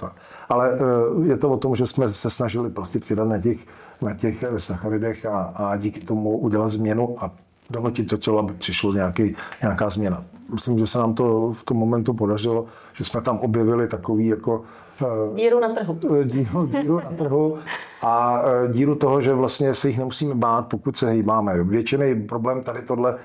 Ale 0.48 0.78
uh, 1.14 1.26
je 1.26 1.36
to 1.36 1.50
o 1.50 1.56
tom, 1.56 1.76
že 1.76 1.86
jsme 1.86 2.08
se 2.08 2.30
snažili 2.30 2.70
prostě 2.70 2.98
přidat 2.98 3.24
na 3.24 3.38
těch, 3.38 3.58
na 4.02 4.14
těch 4.14 4.44
sacharidech 4.56 5.26
a, 5.26 5.40
a 5.40 5.76
díky 5.76 6.00
tomu 6.00 6.38
udělat 6.38 6.68
změnu 6.68 7.24
a 7.24 7.30
donutit 7.70 8.04
to 8.04 8.16
tělo, 8.16 8.38
aby 8.38 8.52
přišlo 8.52 8.92
nějaký, 8.92 9.36
nějaká 9.62 9.90
změna. 9.90 10.24
Myslím, 10.52 10.78
že 10.78 10.86
se 10.86 10.98
nám 10.98 11.14
to 11.14 11.52
v 11.52 11.62
tom 11.62 11.76
momentu 11.76 12.14
podařilo, 12.14 12.64
že 12.94 13.04
jsme 13.04 13.20
tam 13.20 13.38
objevili 13.38 13.88
takový 13.88 14.26
jako 14.26 14.62
eh, 15.02 15.36
díru 15.36 15.60
na 15.60 15.74
trhu. 15.74 15.98
Eh, 16.20 16.24
díru, 16.24 16.66
díru 16.66 16.96
na 16.96 17.10
trhu 17.10 17.58
a 18.02 18.42
eh, 18.44 18.72
díru 18.72 18.94
toho, 18.94 19.20
že 19.20 19.34
vlastně 19.34 19.74
se 19.74 19.88
jich 19.88 19.98
nemusíme 19.98 20.34
bát, 20.34 20.68
pokud 20.68 20.96
se 20.96 21.10
hýbáme. 21.10 21.64
Většiný 21.64 22.14
problém 22.14 22.62
tady 22.62 22.82
tohle, 22.82 23.16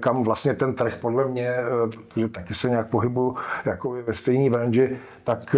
kam 0.00 0.22
vlastně 0.22 0.54
ten 0.54 0.74
trh 0.74 0.94
podle 1.00 1.28
mě, 1.28 1.54
protože 2.08 2.28
taky 2.28 2.54
se 2.54 2.70
nějak 2.70 2.90
pohybuju 2.90 3.36
jako 3.64 3.96
ve 4.06 4.14
stejné 4.14 4.50
branži, 4.50 4.96
tak 5.24 5.56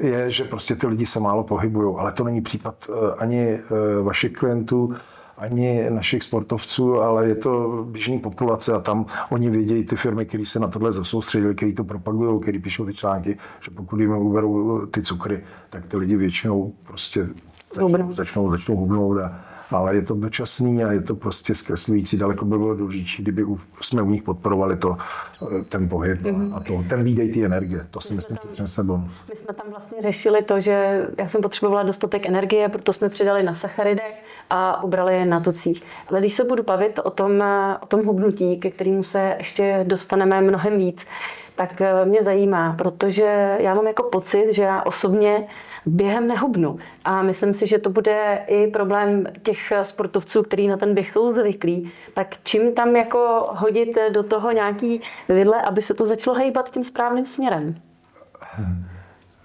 je, 0.00 0.30
že 0.30 0.44
prostě 0.44 0.76
ty 0.76 0.86
lidi 0.86 1.06
se 1.06 1.20
málo 1.20 1.44
pohybují. 1.44 1.96
Ale 1.98 2.12
to 2.12 2.24
není 2.24 2.40
případ 2.40 2.90
ani 3.18 3.58
vašich 4.02 4.32
klientů, 4.32 4.94
ani 5.38 5.90
našich 5.90 6.22
sportovců, 6.22 7.00
ale 7.00 7.28
je 7.28 7.34
to 7.34 7.84
běžný 7.90 8.18
populace 8.18 8.72
a 8.72 8.80
tam 8.80 9.06
oni 9.30 9.50
vědějí 9.50 9.84
ty 9.84 9.96
firmy, 9.96 10.26
které 10.26 10.44
se 10.46 10.60
na 10.60 10.68
tohle 10.68 10.92
zasoustředili, 10.92 11.54
které 11.54 11.72
to 11.72 11.84
propagují, 11.84 12.40
které 12.40 12.58
píšou 12.58 12.84
ty 12.84 12.94
články, 12.94 13.36
že 13.60 13.70
pokud 13.70 14.00
jim 14.00 14.10
uberou 14.10 14.86
ty 14.86 15.02
cukry, 15.02 15.42
tak 15.70 15.86
ty 15.86 15.96
lidi 15.96 16.16
většinou 16.16 16.72
prostě 16.82 17.28
začnou, 17.72 18.12
začnou, 18.12 18.50
začnou 18.50 18.76
hubnout 18.76 19.18
a, 19.18 19.40
ale 19.70 19.94
je 19.94 20.02
to 20.02 20.14
dočasný 20.14 20.84
a 20.84 20.92
je 20.92 21.00
to 21.00 21.14
prostě 21.14 21.54
zkreslující. 21.54 22.18
Daleko 22.18 22.44
by 22.44 22.58
bylo 22.58 22.74
důležitější, 22.74 23.22
kdyby 23.22 23.44
jsme 23.80 24.02
u 24.02 24.10
nich 24.10 24.22
podporovali 24.22 24.76
to, 24.76 24.96
eh, 25.42 25.62
ten 25.68 25.88
pohyb 25.88 26.22
mm-hmm. 26.22 26.56
a 26.56 26.60
to, 26.60 26.84
ten 26.88 27.04
výdej 27.04 27.32
té 27.32 27.44
energie. 27.44 27.86
To 27.90 28.00
si 28.00 28.12
my 28.12 28.16
myslím, 28.16 28.38
že 28.52 28.68
se 28.68 28.82
bonus. 28.82 29.24
My 29.28 29.36
jsme 29.36 29.54
tam 29.54 29.66
vlastně 29.70 30.02
řešili 30.02 30.42
to, 30.42 30.60
že 30.60 31.06
já 31.18 31.28
jsem 31.28 31.42
potřebovala 31.42 31.82
dostatek 31.82 32.26
energie, 32.26 32.68
proto 32.68 32.92
jsme 32.92 33.08
přidali 33.08 33.42
na 33.42 33.54
sacharidech 33.54 34.22
a 34.50 34.82
ubrali 34.82 35.14
je 35.14 35.26
na 35.26 35.40
tocích. 35.40 35.82
Ale 36.10 36.20
když 36.20 36.34
se 36.34 36.44
budu 36.44 36.62
bavit 36.62 37.00
o 37.04 37.10
tom, 37.10 37.42
eh, 37.42 37.76
o 37.80 37.86
tom 37.86 38.06
hubnutí, 38.06 38.56
ke 38.56 38.70
kterému 38.70 39.02
se 39.02 39.34
ještě 39.38 39.84
dostaneme 39.88 40.40
mnohem 40.40 40.78
víc, 40.78 41.06
tak 41.54 41.80
eh, 41.80 42.04
mě 42.04 42.22
zajímá, 42.22 42.74
protože 42.78 43.56
já 43.60 43.74
mám 43.74 43.86
jako 43.86 44.02
pocit, 44.02 44.52
že 44.52 44.62
já 44.62 44.82
osobně 44.82 45.46
během 45.86 46.26
nehubnu. 46.26 46.76
A 47.04 47.22
myslím 47.22 47.54
si, 47.54 47.66
že 47.66 47.78
to 47.78 47.90
bude 47.90 48.44
i 48.46 48.66
problém 48.66 49.26
těch 49.42 49.72
sportovců, 49.82 50.42
kteří 50.42 50.68
na 50.68 50.76
ten 50.76 50.94
běh 50.94 51.10
jsou 51.10 51.32
zvyklí. 51.32 51.90
Tak 52.14 52.36
čím 52.42 52.72
tam 52.72 52.96
jako 52.96 53.48
hodit 53.50 53.98
do 54.12 54.22
toho 54.22 54.52
nějaký 54.52 55.00
vidle, 55.28 55.62
aby 55.62 55.82
se 55.82 55.94
to 55.94 56.06
začalo 56.06 56.36
hejbat 56.36 56.70
tím 56.70 56.84
správným 56.84 57.26
směrem? 57.26 57.74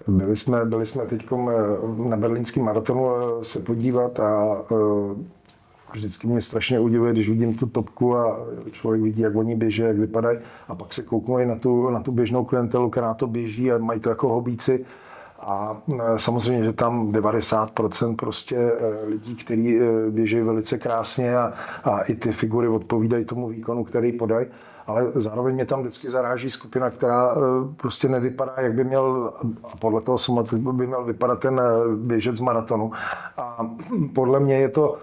Byli 0.08 0.36
jsme, 0.36 0.64
byli 0.64 0.86
jsme 0.86 1.06
teď 1.06 1.26
eh, 1.32 2.08
na 2.08 2.16
berlínském 2.16 2.64
maratonu 2.64 3.10
eh, 3.10 3.44
se 3.44 3.60
podívat 3.60 4.20
a 4.20 4.56
vždycky 5.92 6.26
mě 6.26 6.40
strašně 6.40 6.80
udivuje, 6.80 7.12
když 7.12 7.28
vidím 7.28 7.54
tu 7.54 7.66
topku 7.66 8.16
a 8.16 8.46
člověk 8.72 9.02
vidí, 9.02 9.20
jak 9.20 9.36
oni 9.36 9.56
běží, 9.56 9.82
jak 9.82 9.98
vypadají 9.98 10.38
a 10.68 10.74
pak 10.74 10.92
se 10.92 11.02
kouknu 11.02 11.38
i 11.38 11.46
na 11.46 11.56
tu, 11.56 11.90
na 11.90 12.00
tu 12.00 12.12
běžnou 12.12 12.44
klientelu, 12.44 12.90
která 12.90 13.14
to 13.14 13.26
běží 13.26 13.72
a 13.72 13.78
mají 13.78 14.00
to 14.00 14.08
jako 14.08 14.28
hobíci. 14.28 14.84
A 15.40 15.76
e, 16.14 16.18
samozřejmě, 16.18 16.64
že 16.64 16.72
tam 16.72 17.12
90% 17.12 18.16
prostě 18.16 18.56
e, 18.56 19.04
lidí, 19.06 19.36
kteří 19.36 19.78
e, 19.78 20.10
běží 20.10 20.40
velice 20.40 20.78
krásně 20.78 21.36
a, 21.36 21.52
a 21.84 22.00
i 22.00 22.14
ty 22.14 22.32
figury 22.32 22.68
odpovídají 22.68 23.24
tomu 23.24 23.48
výkonu, 23.48 23.84
který 23.84 24.12
podají 24.12 24.46
ale 24.86 25.12
zároveň 25.14 25.54
mě 25.54 25.66
tam 25.66 25.80
vždycky 25.80 26.10
zaráží 26.10 26.50
skupina, 26.50 26.90
která 26.90 27.34
prostě 27.76 28.08
nevypadá, 28.08 28.52
jak 28.56 28.74
by 28.74 28.84
měl, 28.84 29.32
a 29.72 29.76
podle 29.76 30.00
toho 30.00 30.18
by 30.72 30.86
měl 30.86 31.04
vypadat 31.04 31.40
ten 31.40 31.60
běžec 31.96 32.36
z 32.36 32.40
maratonu. 32.40 32.92
A 33.36 33.66
podle 34.14 34.40
mě 34.40 34.58
je 34.58 34.68
to 34.68 34.98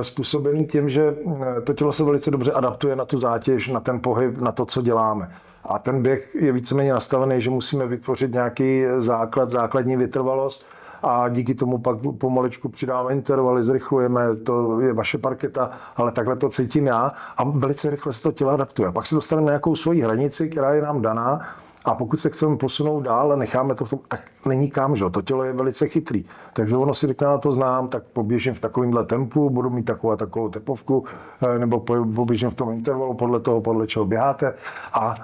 způsobený 0.00 0.66
tím, 0.66 0.88
že 0.88 1.16
to 1.64 1.72
tělo 1.72 1.92
se 1.92 2.04
velice 2.04 2.30
dobře 2.30 2.52
adaptuje 2.52 2.96
na 2.96 3.04
tu 3.04 3.18
zátěž, 3.18 3.68
na 3.68 3.80
ten 3.80 4.00
pohyb, 4.00 4.38
na 4.38 4.52
to, 4.52 4.66
co 4.66 4.82
děláme. 4.82 5.30
A 5.64 5.78
ten 5.78 6.02
běh 6.02 6.34
je 6.34 6.52
víceméně 6.52 6.92
nastavený, 6.92 7.40
že 7.40 7.50
musíme 7.50 7.86
vytvořit 7.86 8.32
nějaký 8.32 8.84
základ, 8.98 9.50
základní 9.50 9.96
vytrvalost, 9.96 10.66
a 11.02 11.28
díky 11.28 11.54
tomu 11.54 11.78
pak 11.78 11.96
pomalečku 12.18 12.68
přidáme 12.68 13.12
intervaly, 13.12 13.62
zrychlujeme, 13.62 14.36
to 14.36 14.80
je 14.80 14.92
vaše 14.92 15.18
parketa, 15.18 15.70
ale 15.96 16.12
takhle 16.12 16.36
to 16.36 16.48
cítím 16.48 16.86
já 16.86 17.12
a 17.36 17.44
velice 17.44 17.90
rychle 17.90 18.12
se 18.12 18.22
to 18.22 18.32
tělo 18.32 18.50
adaptuje. 18.50 18.92
Pak 18.92 19.06
se 19.06 19.14
dostaneme 19.14 19.46
na 19.46 19.50
nějakou 19.50 19.76
svoji 19.76 20.00
hranici, 20.00 20.48
která 20.48 20.74
je 20.74 20.82
nám 20.82 21.02
daná 21.02 21.40
a 21.84 21.94
pokud 21.94 22.16
se 22.20 22.30
chceme 22.30 22.56
posunout 22.56 23.00
dál 23.00 23.32
a 23.32 23.36
necháme 23.36 23.74
to, 23.74 23.84
tak 24.08 24.20
není 24.46 24.70
kam, 24.70 24.96
že? 24.96 25.04
to 25.10 25.22
tělo 25.22 25.44
je 25.44 25.52
velice 25.52 25.88
chytrý. 25.88 26.24
Takže 26.52 26.76
ono 26.76 26.94
si 26.94 27.06
řekne, 27.06 27.26
na 27.26 27.38
to 27.38 27.52
znám, 27.52 27.88
tak 27.88 28.02
poběžím 28.02 28.54
v 28.54 28.60
takovémhle 28.60 29.04
tempu, 29.04 29.50
budu 29.50 29.70
mít 29.70 29.82
takovou 29.82 30.12
a 30.12 30.16
takovou 30.16 30.48
tepovku, 30.48 31.04
eh, 31.42 31.58
nebo 31.58 31.80
poběžím 32.14 32.50
v 32.50 32.54
tom 32.54 32.70
intervalu 32.70 33.14
podle 33.14 33.40
toho, 33.40 33.60
podle 33.60 33.86
čeho 33.86 34.04
běháte. 34.04 34.54
A 34.92 35.14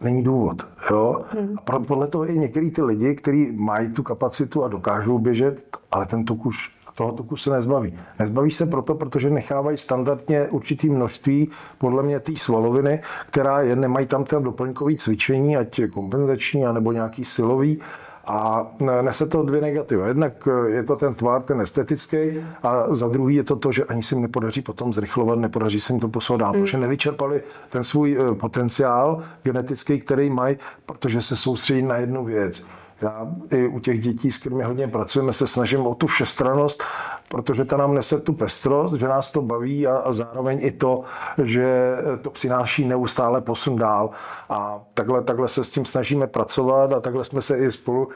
není 0.00 0.22
důvod. 0.22 0.66
Jo? 0.90 1.22
Hmm. 1.28 1.56
A 1.66 1.78
podle 1.78 2.06
toho 2.06 2.30
i 2.30 2.38
některý 2.38 2.70
ty 2.70 2.82
lidi, 2.82 3.14
kteří 3.14 3.52
mají 3.52 3.92
tu 3.92 4.02
kapacitu 4.02 4.64
a 4.64 4.68
dokážou 4.68 5.18
běžet, 5.18 5.76
ale 5.90 6.06
ten 6.06 6.24
tuk 6.24 6.46
už 6.46 6.78
toho 6.98 7.12
tuku 7.12 7.36
se 7.36 7.50
nezbaví. 7.50 7.94
Nezbaví 8.18 8.50
se 8.50 8.66
proto, 8.66 8.94
protože 8.94 9.30
nechávají 9.30 9.76
standardně 9.76 10.48
určitý 10.48 10.90
množství, 10.90 11.48
podle 11.78 12.02
mě, 12.02 12.20
té 12.20 12.36
svaloviny, 12.36 13.00
která 13.30 13.60
je, 13.60 13.76
nemají 13.76 14.06
tam 14.06 14.24
ten 14.24 14.42
doplňkový 14.42 14.96
cvičení, 14.96 15.56
ať 15.56 15.78
je 15.78 15.88
kompenzační, 15.88 16.66
anebo 16.66 16.92
nějaký 16.92 17.24
silový, 17.24 17.80
a 18.28 18.66
nese 19.02 19.26
to 19.26 19.42
dvě 19.42 19.60
negativa. 19.60 20.06
Jednak 20.06 20.48
je 20.66 20.82
to 20.82 20.96
ten 20.96 21.14
tvar, 21.14 21.42
ten 21.42 21.60
estetický, 21.60 22.16
a 22.62 22.94
za 22.94 23.08
druhý 23.08 23.34
je 23.34 23.44
to 23.44 23.56
to, 23.56 23.72
že 23.72 23.84
ani 23.84 24.02
se 24.02 24.14
jim 24.14 24.22
nepodaří 24.22 24.62
potom 24.62 24.92
zrychlovat, 24.92 25.38
nepodaří 25.38 25.80
se 25.80 25.92
jim 25.92 26.00
to 26.00 26.08
posouvat 26.08 26.40
dál, 26.40 26.52
mm. 26.52 26.60
protože 26.60 26.78
nevyčerpali 26.78 27.42
ten 27.70 27.82
svůj 27.82 28.18
eh, 28.20 28.34
potenciál 28.34 29.22
genetický, 29.42 30.00
který 30.00 30.30
mají, 30.30 30.56
protože 30.86 31.22
se 31.22 31.36
soustředí 31.36 31.82
na 31.82 31.96
jednu 31.96 32.24
věc. 32.24 32.64
Já 33.02 33.26
i 33.50 33.68
u 33.68 33.80
těch 33.80 34.00
dětí, 34.00 34.30
s 34.30 34.38
kterými 34.38 34.64
hodně 34.64 34.88
pracujeme, 34.88 35.32
se 35.32 35.46
snažím 35.46 35.86
o 35.86 35.94
tu 35.94 36.06
všestranost, 36.06 36.82
protože 37.28 37.64
ta 37.64 37.76
nám 37.76 37.94
nese 37.94 38.20
tu 38.20 38.32
pestrost, 38.32 38.94
že 38.94 39.08
nás 39.08 39.30
to 39.30 39.42
baví 39.42 39.86
a, 39.86 39.96
a 39.96 40.12
zároveň 40.12 40.58
i 40.62 40.72
to, 40.72 41.02
že 41.42 41.96
to 42.22 42.30
přináší 42.30 42.84
neustále 42.84 43.40
posun 43.40 43.76
dál. 43.76 44.10
A 44.48 44.80
takhle, 44.94 45.22
takhle 45.22 45.48
se 45.48 45.64
s 45.64 45.70
tím 45.70 45.84
snažíme 45.84 46.26
pracovat 46.26 46.92
a 46.92 47.00
takhle 47.00 47.24
jsme 47.24 47.40
se 47.40 47.58
i 47.58 47.70
spolu 47.70 48.08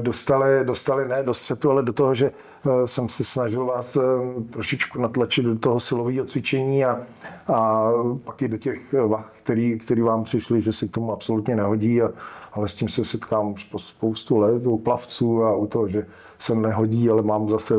dostali, 0.00 0.64
dostali 0.64 1.08
ne 1.08 1.22
do 1.22 1.34
střetu, 1.34 1.70
ale 1.70 1.82
do 1.82 1.92
toho, 1.92 2.14
že 2.14 2.30
eh, 2.30 2.86
jsem 2.86 3.08
se 3.08 3.24
snažil 3.24 3.64
vás 3.64 3.96
eh, 3.96 4.00
trošičku 4.50 5.00
natlačit 5.00 5.44
do 5.44 5.58
toho 5.58 5.80
silového 5.80 6.24
cvičení 6.24 6.84
a, 6.84 7.00
a 7.54 7.90
pak 8.24 8.42
i 8.42 8.48
do 8.48 8.58
těch 8.58 8.78
vah, 9.06 9.32
který, 9.42 9.78
který 9.78 10.02
vám 10.02 10.24
přišli, 10.24 10.60
že 10.60 10.72
se 10.72 10.88
k 10.88 10.90
tomu 10.90 11.12
absolutně 11.12 11.56
nehodí, 11.56 12.02
a, 12.02 12.10
ale 12.52 12.68
s 12.68 12.74
tím 12.74 12.88
se 12.88 13.04
setkám 13.04 13.54
spoustu 13.76 14.36
let 14.36 14.66
u 14.66 14.78
plavců 14.78 15.44
a 15.44 15.56
u 15.56 15.66
toho, 15.66 15.88
že 15.88 16.06
se 16.38 16.54
nehodí, 16.54 17.10
ale 17.10 17.22
mám 17.22 17.50
zase 17.50 17.74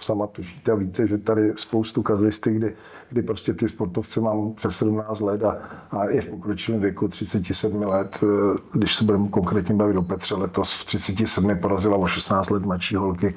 sama 0.00 0.26
tušíte 0.26 0.76
víte, 0.76 1.06
že 1.06 1.18
tady 1.18 1.52
spoustu 1.56 2.02
kazlisty, 2.02 2.52
kdy, 2.52 2.74
kdy 3.08 3.22
prostě 3.22 3.54
ty 3.54 3.68
sportovce 3.68 4.20
mám 4.20 4.52
přes 4.54 4.76
17 4.76 5.20
let 5.20 5.44
a, 5.44 5.58
a 5.90 6.04
je 6.04 6.20
v 6.20 6.28
pokročilém 6.28 6.80
věku 6.80 7.08
37 7.08 7.82
let. 7.82 8.18
Eh, 8.22 8.58
když 8.72 8.94
se 8.94 9.04
budeme 9.04 9.28
konkrétně 9.28 9.74
bavit 9.74 9.96
o 9.96 10.02
Petře, 10.02 10.34
letos 10.34 10.74
v 10.74 10.84
37 10.84 11.58
porazila 11.58 11.96
o 11.96 12.06
16 12.06 12.50
let 12.50 12.62
mladší 12.62 12.96
holky. 12.96 13.34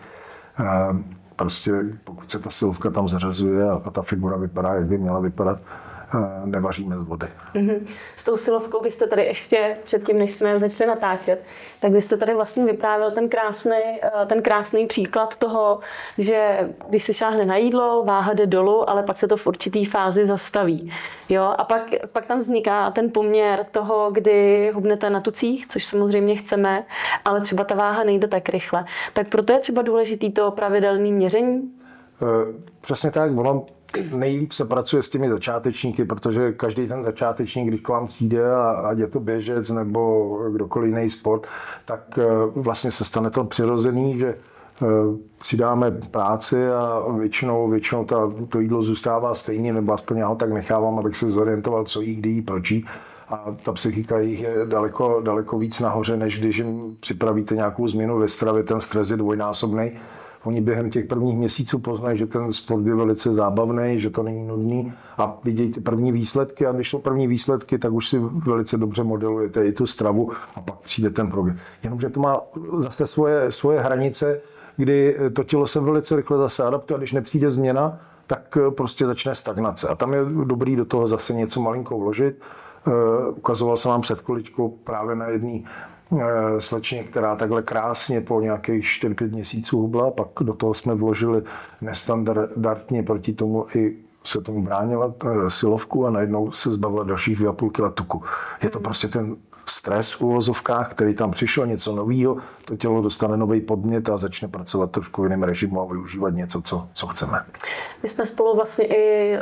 Eh, 0.59 1.03
prostě 1.35 1.71
pokud 2.03 2.31
se 2.31 2.39
ta 2.39 2.49
silovka 2.49 2.89
tam 2.89 3.07
zařazuje 3.07 3.69
a, 3.69 3.81
a 3.85 3.89
ta 3.89 4.01
figura 4.01 4.37
vypadá, 4.37 4.73
jak 4.73 4.85
by 4.85 4.97
měla 4.97 5.19
vypadat, 5.19 5.59
nevaříme 6.45 6.95
z 6.95 7.01
vody. 7.01 7.27
Mm-hmm. 7.55 7.87
S 8.15 8.23
tou 8.23 8.37
silovkou 8.37 8.81
byste 8.81 9.07
tady 9.07 9.25
ještě 9.25 9.77
předtím, 9.83 10.19
než 10.19 10.31
jsme 10.31 10.59
začali 10.59 10.87
natáčet, 10.87 11.43
tak 11.79 11.91
byste 11.91 12.17
tady 12.17 12.33
vlastně 12.33 12.65
vyprávěl 12.65 13.11
ten 13.11 13.29
krásný, 13.29 13.71
eh, 14.01 14.25
ten 14.25 14.41
krásný 14.41 14.87
příklad 14.87 15.37
toho, 15.37 15.79
že 16.17 16.69
když 16.89 17.03
se 17.03 17.13
šáhne 17.13 17.45
na 17.45 17.57
jídlo, 17.57 18.03
váha 18.05 18.33
jde 18.33 18.45
dolů, 18.45 18.89
ale 18.89 19.03
pak 19.03 19.17
se 19.17 19.27
to 19.27 19.37
v 19.37 19.47
určitý 19.47 19.85
fázi 19.85 20.25
zastaví. 20.25 20.93
Jo? 21.29 21.53
A 21.57 21.63
pak, 21.63 21.83
pak 22.11 22.25
tam 22.25 22.39
vzniká 22.39 22.91
ten 22.91 23.11
poměr 23.11 23.65
toho, 23.71 24.11
kdy 24.11 24.71
hubnete 24.73 25.09
na 25.09 25.21
tucích, 25.21 25.67
což 25.67 25.85
samozřejmě 25.85 26.35
chceme, 26.35 26.83
ale 27.25 27.41
třeba 27.41 27.63
ta 27.63 27.75
váha 27.75 28.03
nejde 28.03 28.27
tak 28.27 28.49
rychle. 28.49 28.85
Tak 29.13 29.27
proto 29.27 29.53
je 29.53 29.59
třeba 29.59 29.81
důležitý 29.81 30.31
to 30.31 30.51
pravidelné 30.51 31.11
měření? 31.11 31.78
Eh, 32.21 32.53
přesně 32.81 33.11
tak. 33.11 33.37
Ono 33.37 33.65
nejlíp 34.11 34.51
se 34.51 34.65
pracuje 34.65 35.03
s 35.03 35.09
těmi 35.09 35.29
začátečníky, 35.29 36.05
protože 36.05 36.51
každý 36.51 36.87
ten 36.87 37.03
začátečník, 37.03 37.67
když 37.67 37.81
k 37.81 37.89
vám 37.89 38.07
přijde, 38.07 38.51
a 38.51 38.69
ať 38.71 38.97
je 38.97 39.07
to 39.07 39.19
běžec 39.19 39.69
nebo 39.69 40.35
kdokoliv 40.51 40.95
jiný 40.95 41.09
sport, 41.09 41.47
tak 41.85 42.19
eh, 42.21 42.25
vlastně 42.55 42.91
se 42.91 43.05
stane 43.05 43.29
to 43.29 43.43
přirozený, 43.43 44.17
že 44.17 44.27
eh, 44.27 44.85
přidáme 45.37 45.91
práci 45.91 46.67
a 46.67 47.03
většinou, 47.17 47.69
většinou 47.69 48.05
ta, 48.05 48.31
to 48.49 48.59
jídlo 48.59 48.81
zůstává 48.81 49.33
stejně, 49.33 49.73
nebo 49.73 49.93
aspoň 49.93 50.17
já 50.17 50.27
ho 50.27 50.35
tak 50.35 50.53
nechávám, 50.53 50.99
abych 50.99 51.15
se 51.15 51.29
zorientoval, 51.29 51.83
co 51.83 52.01
jí, 52.01 52.15
kdy 52.15 52.29
jí, 52.29 52.41
proč 52.41 52.71
jí. 52.71 52.85
A 53.29 53.55
ta 53.63 53.71
psychika 53.71 54.19
jich 54.19 54.39
je 54.39 54.55
daleko, 54.65 55.21
daleko 55.21 55.59
víc 55.59 55.79
nahoře, 55.79 56.17
než 56.17 56.39
když 56.39 56.57
jim 56.57 56.97
připravíte 56.99 57.55
nějakou 57.55 57.87
změnu 57.87 58.19
ve 58.19 58.27
stravě, 58.27 58.63
ten 58.63 58.79
stres 58.79 59.09
je 59.09 59.17
dvojnásobný 59.17 59.91
Oni 60.43 60.61
během 60.61 60.89
těch 60.89 61.05
prvních 61.05 61.37
měsíců 61.37 61.79
poznají, 61.79 62.17
že 62.17 62.25
ten 62.25 62.51
sport 62.51 62.85
je 62.85 62.95
velice 62.95 63.33
zábavný, 63.33 63.99
že 63.99 64.09
to 64.09 64.23
není 64.23 64.47
nudný 64.47 64.93
a 65.17 65.39
vidějí 65.43 65.71
ty 65.71 65.79
první 65.79 66.11
výsledky 66.11 66.65
a 66.65 66.71
když 66.71 66.89
jsou 66.89 66.99
první 66.99 67.27
výsledky, 67.27 67.79
tak 67.79 67.91
už 67.91 68.07
si 68.09 68.19
velice 68.19 68.77
dobře 68.77 69.03
modelujete 69.03 69.65
i 69.65 69.71
tu 69.71 69.87
stravu 69.87 70.31
a 70.55 70.61
pak 70.61 70.79
přijde 70.79 71.09
ten 71.09 71.29
program. 71.29 71.57
Jenomže 71.83 72.09
to 72.09 72.19
má 72.19 72.41
zase 72.77 73.05
svoje, 73.05 73.51
svoje 73.51 73.79
hranice, 73.79 74.41
kdy 74.77 75.17
to 75.35 75.43
tělo 75.43 75.67
se 75.67 75.79
velice 75.79 76.15
rychle 76.15 76.37
zase 76.37 76.63
adaptuje 76.63 76.95
a 76.95 76.97
když 76.97 77.11
nepřijde 77.11 77.49
změna, 77.49 77.99
tak 78.27 78.57
prostě 78.69 79.05
začne 79.05 79.35
stagnace. 79.35 79.87
A 79.87 79.95
tam 79.95 80.13
je 80.13 80.19
dobrý 80.43 80.75
do 80.75 80.85
toho 80.85 81.07
zase 81.07 81.33
něco 81.33 81.61
malinko 81.61 81.99
vložit. 81.99 82.41
Uh, 82.87 82.93
ukazoval 83.37 83.77
jsem 83.77 83.91
vám 83.91 84.01
před 84.01 84.21
količkou 84.21 84.69
právě 84.69 85.15
na 85.15 85.27
jedné 85.27 85.59
Eh, 85.59 85.98
slečně, 86.59 87.03
která 87.03 87.35
takhle 87.35 87.61
krásně 87.61 88.21
po 88.21 88.41
nějakých 88.41 88.85
4-5 88.85 89.31
měsíců 89.31 89.77
hubla, 89.77 90.11
pak 90.11 90.27
do 90.41 90.53
toho 90.53 90.73
jsme 90.73 90.95
vložili 90.95 91.41
nestandardně 91.81 93.03
proti 93.03 93.33
tomu 93.33 93.65
i 93.75 93.95
se 94.23 94.41
tomu 94.41 94.63
bránila 94.63 95.13
eh, 95.25 95.49
silovku 95.49 96.05
a 96.05 96.11
najednou 96.11 96.51
se 96.51 96.71
zbavila 96.71 97.03
dalších 97.03 97.39
2,5 97.39 97.69
kg 97.71 97.95
tuku. 97.95 98.23
Je 98.63 98.69
to 98.69 98.79
prostě 98.79 99.07
ten 99.07 99.35
stres 99.65 100.11
v 100.11 100.21
uvozovkách, 100.21 100.91
který 100.91 101.13
tam 101.13 101.31
přišel, 101.31 101.67
něco 101.67 101.95
nového, 101.95 102.37
to 102.65 102.77
tělo 102.77 103.01
dostane 103.01 103.37
nový 103.37 103.61
podnět 103.61 104.09
a 104.09 104.17
začne 104.17 104.47
pracovat 104.47 104.91
trošku 104.91 105.21
v 105.21 105.25
jiném 105.25 105.43
režimu 105.43 105.81
a 105.81 105.85
využívat 105.85 106.29
něco, 106.29 106.61
co, 106.61 106.87
co 106.93 107.07
chceme. 107.07 107.45
My 108.03 108.09
jsme 108.09 108.25
spolu 108.25 108.55
vlastně 108.55 108.85
i 108.85 109.37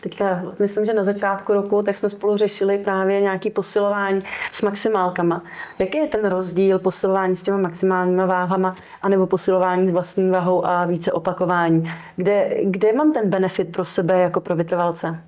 teďka, 0.00 0.42
myslím, 0.58 0.84
že 0.84 0.94
na 0.94 1.04
začátku 1.04 1.52
roku, 1.52 1.82
tak 1.82 1.96
jsme 1.96 2.10
spolu 2.10 2.36
řešili 2.36 2.78
právě 2.78 3.20
nějaké 3.20 3.50
posilování 3.50 4.22
s 4.50 4.62
maximálkama. 4.62 5.42
Jaký 5.78 5.98
je 5.98 6.06
ten 6.08 6.28
rozdíl 6.28 6.78
posilování 6.78 7.36
s 7.36 7.42
těma 7.42 7.58
maximálníma 7.58 8.26
váhama 8.26 8.76
anebo 9.02 9.26
posilování 9.26 9.88
s 9.88 9.92
vlastní 9.92 10.30
váhou 10.30 10.66
a 10.66 10.86
více 10.86 11.12
opakování? 11.12 11.92
Kde, 12.16 12.50
kde 12.64 12.92
mám 12.92 13.12
ten 13.12 13.30
benefit 13.30 13.72
pro 13.72 13.84
sebe 13.84 14.20
jako 14.20 14.40
pro 14.40 14.56
vytrvalce? 14.56 15.20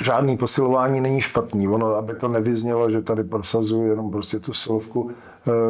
žádný 0.00 0.36
posilování 0.36 1.00
není 1.00 1.20
špatný. 1.20 1.68
Ono, 1.68 1.86
aby 1.86 2.14
to 2.14 2.28
nevyznělo, 2.28 2.90
že 2.90 3.02
tady 3.02 3.24
prosazuju 3.24 3.90
jenom 3.90 4.10
prostě 4.10 4.38
tu 4.38 4.52
silovku, 4.52 5.10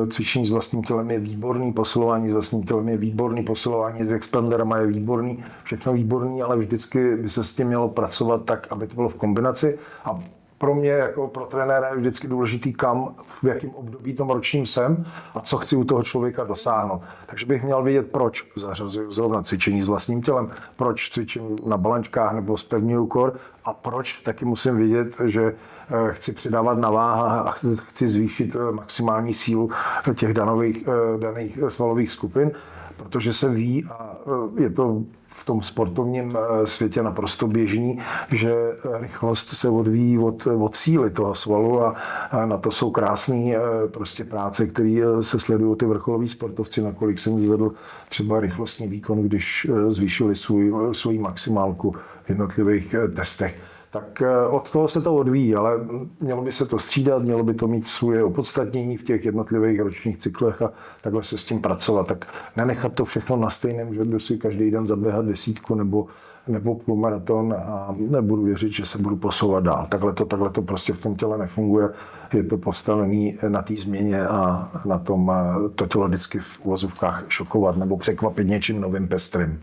cvičení 0.08 0.44
s 0.44 0.50
vlastním 0.50 0.82
tělem 0.82 1.10
je 1.10 1.18
výborný, 1.18 1.72
posilování 1.72 2.28
s 2.28 2.32
vlastním 2.32 2.62
tělem 2.62 2.88
je 2.88 2.96
výborný, 2.96 3.42
posilování 3.42 4.04
s 4.04 4.12
expanderama 4.12 4.78
je 4.78 4.86
výborný, 4.86 5.44
všechno 5.64 5.92
výborný, 5.92 6.42
ale 6.42 6.56
vždycky 6.56 7.16
by 7.16 7.28
se 7.28 7.44
s 7.44 7.52
tím 7.52 7.66
mělo 7.66 7.88
pracovat 7.88 8.44
tak, 8.44 8.66
aby 8.70 8.86
to 8.86 8.94
bylo 8.94 9.08
v 9.08 9.14
kombinaci. 9.14 9.78
A 10.04 10.22
pro 10.62 10.74
mě 10.74 10.90
jako 10.90 11.28
pro 11.28 11.46
trenéra 11.46 11.88
je 11.88 11.96
vždycky 11.96 12.28
důležitý, 12.28 12.72
kam, 12.72 13.14
v 13.42 13.46
jakém 13.46 13.70
období 13.70 14.14
tom 14.14 14.30
ročním 14.30 14.66
jsem 14.66 15.04
a 15.34 15.40
co 15.40 15.56
chci 15.58 15.76
u 15.76 15.84
toho 15.84 16.02
člověka 16.02 16.44
dosáhnout. 16.44 17.02
Takže 17.26 17.46
bych 17.46 17.62
měl 17.62 17.82
vědět, 17.82 18.12
proč 18.12 18.44
zařazuju 18.56 19.10
zrovna 19.10 19.42
cvičení 19.42 19.82
s 19.82 19.88
vlastním 19.88 20.22
tělem, 20.22 20.50
proč 20.76 21.08
cvičím 21.08 21.56
na 21.66 21.76
balančkách 21.76 22.34
nebo 22.34 22.56
spevňuju 22.56 23.06
kor 23.06 23.34
a 23.64 23.72
proč 23.72 24.12
taky 24.12 24.44
musím 24.44 24.76
vědět, 24.76 25.16
že 25.24 25.42
eh, 25.44 26.12
chci 26.12 26.32
přidávat 26.32 26.78
na 26.78 26.90
váhách 26.90 27.46
a 27.46 27.50
chci 27.74 28.08
zvýšit 28.08 28.56
eh, 28.56 28.72
maximální 28.72 29.34
sílu 29.34 29.70
těch 30.14 30.34
danových, 30.34 30.88
eh, 30.88 31.18
daných 31.18 31.58
svalových 31.68 32.10
skupin, 32.10 32.50
protože 32.96 33.32
se 33.32 33.48
ví 33.48 33.84
a 33.84 34.16
je 34.58 34.70
to 34.70 35.02
v 35.34 35.44
tom 35.44 35.62
sportovním 35.62 36.36
eh, 36.36 36.66
světě 36.66 37.02
naprosto 37.02 37.46
běžný, 37.46 37.98
že 38.32 38.54
rychlost 39.00 39.48
se 39.48 39.68
odvíjí 39.68 40.18
od, 40.18 40.46
od 40.46 40.74
síly 40.74 41.10
toho 41.10 41.34
svalu 41.34 41.84
a, 41.84 41.96
a 42.30 42.46
na 42.46 42.58
to 42.58 42.70
jsou 42.70 42.90
krásné 42.90 43.54
eh, 43.54 43.60
prostě 43.88 44.24
práce, 44.24 44.66
které 44.66 45.00
eh, 45.02 45.22
se 45.22 45.38
sledují 45.38 45.76
ty 45.76 45.86
vrcholoví 45.86 46.28
sportovci, 46.28 46.82
nakolik 46.82 47.18
jsem 47.18 47.40
zvedl 47.40 47.72
třeba 48.08 48.40
rychlostní 48.40 48.88
výkon, 48.88 49.22
když 49.22 49.70
zvýšili 49.88 50.34
svůj, 50.34 50.72
svůj 50.92 51.18
maximálku 51.18 51.94
v 52.24 52.30
jednotlivých 52.30 52.94
testech 53.16 53.56
tak 53.92 54.22
eh, 54.22 54.46
od 54.46 54.70
toho 54.70 54.88
se 54.88 55.00
to 55.00 55.14
odvíjí, 55.14 55.54
ale 55.54 55.80
mělo 56.20 56.42
by 56.42 56.52
se 56.52 56.66
to 56.66 56.78
střídat, 56.78 57.22
mělo 57.22 57.44
by 57.44 57.54
to 57.54 57.68
mít 57.68 57.86
svoje 57.86 58.24
opodstatnění 58.24 58.96
v 58.96 59.04
těch 59.04 59.24
jednotlivých 59.24 59.80
ročních 59.80 60.18
cyklech 60.18 60.62
a 60.62 60.72
takhle 61.00 61.22
se 61.22 61.38
s 61.38 61.44
tím 61.44 61.60
pracovat. 61.60 62.06
Tak 62.06 62.26
nenechat 62.56 62.92
to 62.92 63.04
všechno 63.04 63.36
na 63.36 63.50
stejném, 63.50 63.94
že 63.94 64.04
jdu 64.04 64.18
si 64.18 64.38
každý 64.38 64.70
den 64.70 64.86
zaběhat 64.86 65.24
desítku 65.24 65.74
nebo, 65.74 66.06
nebo 66.48 66.74
půlmaraton 66.74 67.52
a 67.52 67.94
nebudu 67.98 68.42
věřit, 68.42 68.72
že 68.72 68.84
se 68.84 68.98
budu 68.98 69.16
posouvat 69.16 69.64
dál. 69.64 69.86
Takhle 69.88 70.12
to, 70.12 70.24
takhle 70.24 70.50
to 70.50 70.62
prostě 70.62 70.92
v 70.92 71.00
tom 71.00 71.16
těle 71.16 71.38
nefunguje. 71.38 71.88
Je 72.32 72.42
to 72.42 72.56
postavené 72.56 73.32
na 73.48 73.62
té 73.62 73.76
změně 73.76 74.26
a 74.26 74.70
na 74.84 74.98
tom 74.98 75.32
eh, 75.34 75.68
to 75.68 75.86
tělo 75.86 76.08
vždycky 76.08 76.38
v 76.38 76.60
uvozovkách 76.64 77.24
šokovat 77.28 77.76
nebo 77.76 77.96
překvapit 77.96 78.48
něčím 78.48 78.80
novým 78.80 79.08
pestrým. 79.08 79.60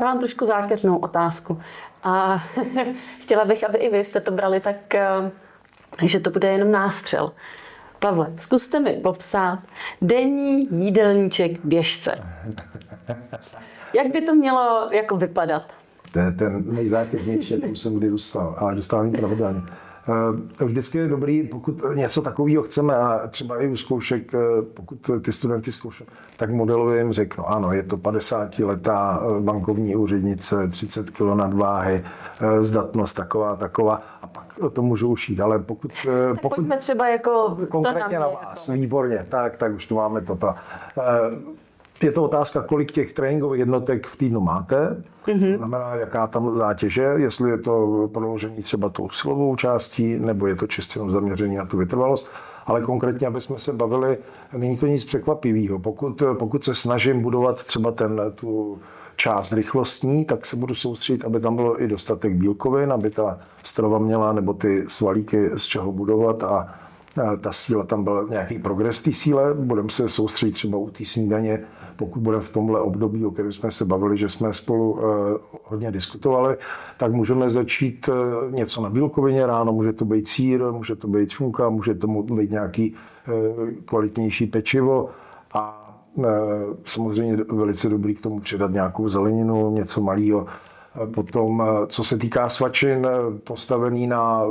Já 0.00 0.06
mám 0.06 0.18
trošku 0.18 0.46
zákeřnou 0.46 0.96
otázku. 0.96 1.60
A 2.02 2.44
chtěla 3.20 3.44
bych, 3.44 3.64
aby 3.64 3.78
i 3.78 3.90
vy 3.90 4.04
jste 4.04 4.20
to 4.20 4.30
brali 4.32 4.60
tak, 4.60 4.94
eh, 4.94 5.30
že 6.04 6.20
to 6.20 6.30
bude 6.30 6.48
jenom 6.48 6.72
nástřel. 6.72 7.32
Pavle, 7.98 8.32
zkuste 8.36 8.80
mi 8.80 8.92
popsat 8.92 9.58
denní 10.02 10.68
jídelníček 10.84 11.64
běžce. 11.64 12.14
Jak 13.94 14.12
by 14.12 14.20
to 14.20 14.34
mělo 14.34 14.88
jako 14.92 15.16
vypadat? 15.16 15.62
To 16.12 16.18
je 16.18 16.32
ten 16.32 16.74
nejzákeřnější, 16.74 17.60
jak 17.62 17.76
jsem 17.76 17.94
kdy 17.94 18.10
dostal, 18.10 18.54
ale 18.58 18.74
dostávám 18.74 19.12
pravidelně. 19.12 19.60
Eh, 20.08 20.64
vždycky 20.64 20.98
je 20.98 21.08
dobrý, 21.08 21.42
pokud 21.42 21.82
něco 21.94 22.22
takového 22.22 22.62
chceme 22.62 22.96
a 22.96 23.26
třeba 23.28 23.62
i 23.62 23.68
u 23.68 23.76
zkoušek, 23.76 24.34
eh, 24.34 24.38
pokud 24.74 25.10
ty 25.22 25.32
studenty 25.32 25.72
zkoušejí, 25.72 26.08
tak 26.36 26.50
modelově 26.50 26.98
jim 26.98 27.12
řeknu, 27.12 27.48
ano, 27.48 27.72
je 27.72 27.82
to 27.82 27.96
50 27.96 28.58
letá 28.58 29.22
eh, 29.22 29.40
bankovní 29.40 29.96
úřednice, 29.96 30.68
30 30.68 31.10
kg 31.10 31.20
nadváhy, 31.34 32.02
zdatnost 32.60 33.16
taková, 33.16 33.56
taková 33.56 34.02
a 34.22 34.26
pak 34.26 34.54
to 34.72 34.82
můžu 34.82 35.08
ušít, 35.08 35.40
ale 35.40 35.58
pokud... 35.58 35.92
pokud 36.42 36.54
Pojďme 36.56 36.78
třeba 36.78 37.08
jako... 37.08 37.58
Konkrétně 37.70 38.18
na 38.18 38.28
vás, 38.28 38.68
jako. 38.68 38.80
výborně, 38.80 39.26
tak, 39.28 39.56
tak 39.56 39.74
už 39.74 39.86
tu 39.86 39.94
máme 39.94 40.20
toto 40.20 40.54
je 42.02 42.12
to 42.12 42.24
otázka, 42.24 42.62
kolik 42.62 42.90
těch 42.90 43.12
tréninkových 43.12 43.58
jednotek 43.58 44.06
v 44.06 44.16
týdnu 44.16 44.40
máte, 44.40 45.02
mm-hmm. 45.26 45.56
znamená, 45.56 45.94
jaká 45.94 46.26
tam 46.26 46.56
zátěže, 46.56 47.02
jestli 47.16 47.50
je 47.50 47.58
to 47.58 48.08
prodloužení 48.12 48.56
třeba 48.56 48.88
tou 48.88 49.10
silovou 49.10 49.56
částí, 49.56 50.18
nebo 50.18 50.46
je 50.46 50.56
to 50.56 50.66
čistě 50.66 50.98
jenom 50.98 51.10
zaměření 51.10 51.56
na 51.56 51.66
tu 51.66 51.76
vytrvalost. 51.76 52.30
Ale 52.66 52.82
konkrétně, 52.82 53.26
aby 53.26 53.40
jsme 53.40 53.58
se 53.58 53.72
bavili, 53.72 54.18
není 54.56 54.76
to 54.76 54.86
nic 54.86 55.04
překvapivého. 55.04 55.78
Pokud, 55.78 56.22
pokud 56.38 56.64
se 56.64 56.74
snažím 56.74 57.22
budovat 57.22 57.64
třeba 57.64 57.90
ten, 57.90 58.20
tu 58.34 58.78
část 59.16 59.52
rychlostní, 59.52 60.24
tak 60.24 60.46
se 60.46 60.56
budu 60.56 60.74
soustředit, 60.74 61.24
aby 61.24 61.40
tam 61.40 61.56
bylo 61.56 61.82
i 61.82 61.88
dostatek 61.88 62.32
bílkovin, 62.32 62.92
aby 62.92 63.10
ta 63.10 63.38
strava 63.62 63.98
měla, 63.98 64.32
nebo 64.32 64.54
ty 64.54 64.84
svalíky 64.88 65.50
z 65.56 65.64
čeho 65.64 65.92
budovat 65.92 66.42
a 66.42 66.74
ta 67.40 67.52
síla 67.52 67.84
tam 67.84 68.04
byl 68.04 68.26
nějaký 68.30 68.58
progres 68.58 68.98
v 68.98 69.02
té 69.02 69.12
síle. 69.12 69.54
Budeme 69.54 69.90
se 69.90 70.08
soustředit 70.08 70.52
třeba 70.52 70.78
u 70.78 70.90
té 70.90 71.04
snídaně 71.04 71.60
pokud 72.00 72.20
budeme 72.20 72.42
v 72.42 72.48
tomhle 72.48 72.80
období, 72.80 73.26
o 73.26 73.30
kterém 73.30 73.52
jsme 73.52 73.70
se 73.70 73.84
bavili, 73.84 74.16
že 74.16 74.28
jsme 74.28 74.52
spolu 74.52 74.98
eh, 74.98 75.38
hodně 75.64 75.90
diskutovali, 75.90 76.56
tak 76.98 77.12
můžeme 77.12 77.48
začít 77.48 78.08
eh, 78.08 78.50
něco 78.50 78.82
na 78.82 78.90
bílkovině 78.90 79.46
ráno, 79.46 79.72
může 79.72 79.92
to 79.92 80.04
být 80.04 80.28
sír, 80.28 80.72
může 80.72 80.96
to 80.96 81.08
být 81.08 81.30
šunka, 81.30 81.68
může 81.68 81.94
to 81.94 82.06
být 82.06 82.50
nějaký 82.50 82.94
eh, 82.94 83.30
kvalitnější 83.84 84.46
pečivo 84.46 85.10
a 85.52 85.76
samozřejmě 86.84 87.36
velice 87.36 87.88
dobrý 87.88 88.14
k 88.14 88.20
tomu 88.20 88.40
přidat 88.40 88.70
nějakou 88.70 89.08
zeleninu, 89.08 89.70
něco 89.70 90.00
malého. 90.00 90.46
Potom, 91.14 91.62
co 91.86 92.04
se 92.04 92.18
týká 92.18 92.48
svačin, 92.48 93.06
postavený 93.44 94.06
na 94.06 94.42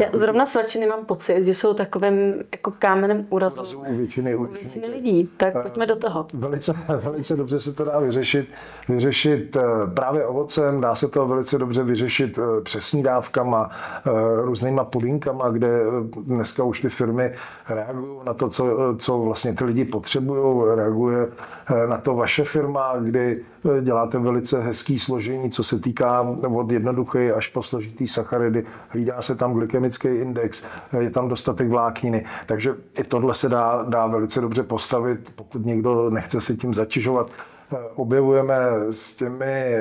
já 0.00 0.08
zrovna 0.12 0.46
svačiny 0.46 0.86
mám 0.86 1.04
pocit, 1.04 1.44
že 1.44 1.54
jsou 1.54 1.74
takovým 1.74 2.34
jako 2.52 2.72
kámenem 2.78 3.26
úrazu 3.30 3.78
u 3.78 3.96
většiny, 3.96 4.36
u 4.36 4.44
většiny 4.44 4.86
lidí. 4.86 5.30
Tak 5.36 5.62
pojďme 5.62 5.86
do 5.86 5.96
toho. 5.96 6.26
Velice, 6.34 6.74
velice 6.88 7.36
dobře 7.36 7.58
se 7.58 7.72
to 7.72 7.84
dá 7.84 7.98
vyřešit, 7.98 8.48
vyřešit 8.88 9.56
eh, 9.56 9.62
právě 9.94 10.26
ovocem, 10.26 10.80
dá 10.80 10.94
se 10.94 11.08
to 11.08 11.26
velice 11.26 11.58
dobře 11.58 11.82
vyřešit 11.82 12.38
eh, 12.38 12.60
přesní 12.62 13.02
dávkama, 13.02 13.70
eh, 14.06 14.10
různýma 14.42 14.84
pudinkama, 14.84 15.48
kde 15.48 15.80
dneska 16.22 16.64
už 16.64 16.80
ty 16.80 16.88
firmy 16.88 17.32
reagují 17.68 18.20
na 18.24 18.34
to, 18.34 18.48
co, 18.48 18.94
co 18.98 19.18
vlastně 19.18 19.54
ty 19.54 19.64
lidi 19.64 19.84
potřebují, 19.84 20.76
reaguje 20.76 21.28
na 21.86 21.98
to 21.98 22.14
vaše 22.14 22.44
firma, 22.44 22.96
kdy 23.00 23.42
děláte 23.82 24.18
velice 24.18 24.60
hezký 24.60 24.98
složení, 24.98 25.50
co 25.50 25.62
se 25.62 25.78
týká 25.78 26.20
od 26.54 26.70
jednoduché 26.70 27.32
až 27.32 27.48
po 27.48 27.62
složitý 27.62 28.06
sacharidy. 28.06 28.64
Hlídá 28.88 29.22
se 29.22 29.34
tam 29.34 29.52
glykemický 29.52 30.08
index, 30.08 30.64
je 31.00 31.10
tam 31.10 31.28
dostatek 31.28 31.68
vlákniny. 31.68 32.24
Takže 32.46 32.74
i 32.98 33.04
tohle 33.04 33.34
se 33.34 33.48
dá, 33.48 33.84
dá 33.88 34.06
velice 34.06 34.40
dobře 34.40 34.62
postavit, 34.62 35.32
pokud 35.34 35.66
někdo 35.66 36.10
nechce 36.10 36.40
se 36.40 36.56
tím 36.56 36.74
zatěžovat 36.74 37.30
objevujeme 37.94 38.56
s 38.90 39.14
těmi 39.14 39.76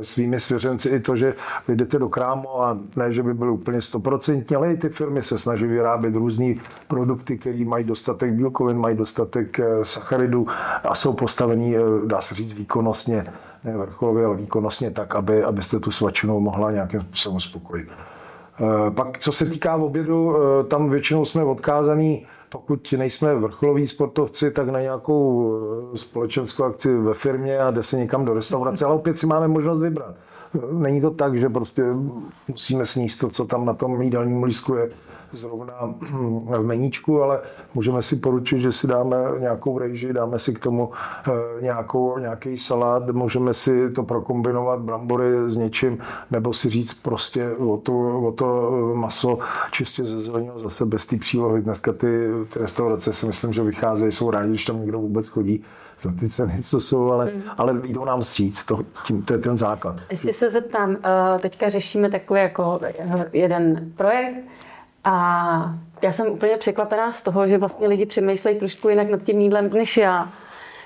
svými 0.00 0.40
svěřenci 0.40 0.88
i 0.88 1.00
to, 1.00 1.16
že 1.16 1.34
jdete 1.68 1.98
do 1.98 2.08
krámu 2.08 2.62
a 2.62 2.78
ne, 2.96 3.12
že 3.12 3.22
by 3.22 3.34
byly 3.34 3.50
úplně 3.50 3.82
stoprocentní, 3.82 4.56
ale 4.56 4.72
i 4.72 4.76
ty 4.76 4.88
firmy 4.88 5.22
se 5.22 5.38
snaží 5.38 5.66
vyrábět 5.66 6.14
různé 6.14 6.54
produkty, 6.88 7.38
které 7.38 7.64
mají 7.64 7.84
dostatek 7.84 8.32
bílkovin, 8.32 8.78
mají 8.78 8.96
dostatek 8.96 9.60
eh, 9.60 9.64
sacharidů 9.82 10.46
a 10.84 10.94
jsou 10.94 11.12
postavení, 11.12 11.76
eh, 11.76 11.80
dá 12.06 12.20
se 12.20 12.34
říct, 12.34 12.52
výkonnostně, 12.52 13.24
ne 13.64 13.76
vrcholově, 13.76 14.26
ale 14.26 14.36
výkonnostně 14.36 14.90
tak, 14.90 15.14
aby, 15.14 15.44
abyste 15.44 15.80
tu 15.80 15.90
svačinu 15.90 16.40
mohla 16.40 16.70
nějakým 16.70 17.00
způsobem 17.00 17.36
uspokojit. 17.36 17.88
Eh, 17.88 18.90
pak, 18.90 19.18
co 19.18 19.32
se 19.32 19.46
týká 19.46 19.76
obědu, 19.76 20.36
tam 20.68 20.90
většinou 20.90 21.24
jsme 21.24 21.44
odkázaní 21.44 22.26
pokud 22.52 22.94
nejsme 22.98 23.34
vrcholoví 23.34 23.86
sportovci, 23.86 24.50
tak 24.50 24.68
na 24.68 24.80
nějakou 24.80 25.54
eh, 25.94 25.98
společenskou 25.98 26.64
akci 26.64 26.96
ve 26.96 27.14
firmě 27.14 27.58
a 27.58 27.70
jde 27.70 27.82
se 27.82 27.96
někam 27.96 28.24
do 28.24 28.34
restaurace, 28.34 28.84
ale 28.84 28.94
opět 28.94 29.18
si 29.18 29.26
máme 29.26 29.48
možnost 29.48 29.78
vybrat. 29.78 30.14
není 30.72 31.00
to 31.00 31.10
tak, 31.10 31.40
že 31.40 31.48
prostě 31.48 31.82
musíme 32.48 32.86
sníst 32.86 33.20
to, 33.20 33.28
co 33.28 33.44
tam 33.44 33.64
na 33.64 33.74
tom 33.74 34.02
jídelním 34.02 34.42
lístku 34.42 34.74
je 34.74 34.90
zrovna 35.32 35.74
v 36.58 36.62
meníčku, 36.62 37.22
ale 37.22 37.40
můžeme 37.74 38.02
si 38.02 38.16
poručit, 38.16 38.60
že 38.60 38.72
si 38.72 38.86
dáme 38.86 39.16
nějakou 39.38 39.78
rejži, 39.78 40.12
dáme 40.12 40.38
si 40.38 40.54
k 40.54 40.58
tomu 40.58 40.90
eh, 41.28 41.62
nějakou, 41.62 42.18
nějaký 42.18 42.58
salát, 42.58 43.10
můžeme 43.10 43.54
si 43.54 43.90
to 43.90 44.02
prokombinovat, 44.02 44.80
brambory 44.80 45.32
s 45.46 45.56
něčím, 45.56 45.98
nebo 46.30 46.52
si 46.52 46.68
říct 46.68 46.94
prostě 46.94 47.50
o 47.50 47.76
to, 47.76 48.20
o 48.28 48.32
to 48.32 48.70
maso 48.94 49.38
čistě 49.70 50.04
ze 50.04 50.18
zeleného 50.18 50.58
zase 50.58 50.86
bez 50.86 51.06
té 51.06 51.16
přílohy. 51.16 51.62
Dneska 51.62 51.92
ty, 51.92 52.28
ty 52.52 52.58
restaurace 52.58 53.12
si 53.12 53.26
myslím, 53.26 53.52
že 53.52 53.62
vycházejí, 53.62 54.12
jsou 54.12 54.30
rádi, 54.30 54.48
když 54.48 54.64
tam 54.64 54.80
někdo 54.80 54.98
vůbec 54.98 55.28
chodí 55.28 55.64
za 56.02 56.12
ty 56.20 56.28
ceny, 56.28 56.62
co 56.62 56.80
jsou, 56.80 57.10
ale, 57.10 57.24
mm. 57.24 57.42
ale 57.58 57.74
jdou 57.84 58.04
nám 58.04 58.22
stříc, 58.22 58.64
to, 58.64 58.78
tím, 59.04 59.22
to 59.22 59.32
je 59.32 59.38
ten 59.38 59.56
základ. 59.56 59.96
Ještě 60.10 60.32
se 60.32 60.50
zeptám, 60.50 60.96
eh, 61.04 61.38
teďka 61.38 61.68
řešíme 61.68 62.10
takový 62.10 62.40
jako 62.40 62.80
jeden 63.32 63.92
projekt, 63.96 64.36
a 65.04 65.74
já 66.02 66.12
jsem 66.12 66.26
úplně 66.26 66.56
překvapená 66.56 67.12
z 67.12 67.22
toho, 67.22 67.48
že 67.48 67.58
vlastně 67.58 67.88
lidi 67.88 68.06
přemýšlejí 68.06 68.58
trošku 68.58 68.88
jinak 68.88 69.10
nad 69.10 69.22
tím 69.22 69.40
jídlem 69.40 69.70
než 69.70 69.96
já. 69.96 70.28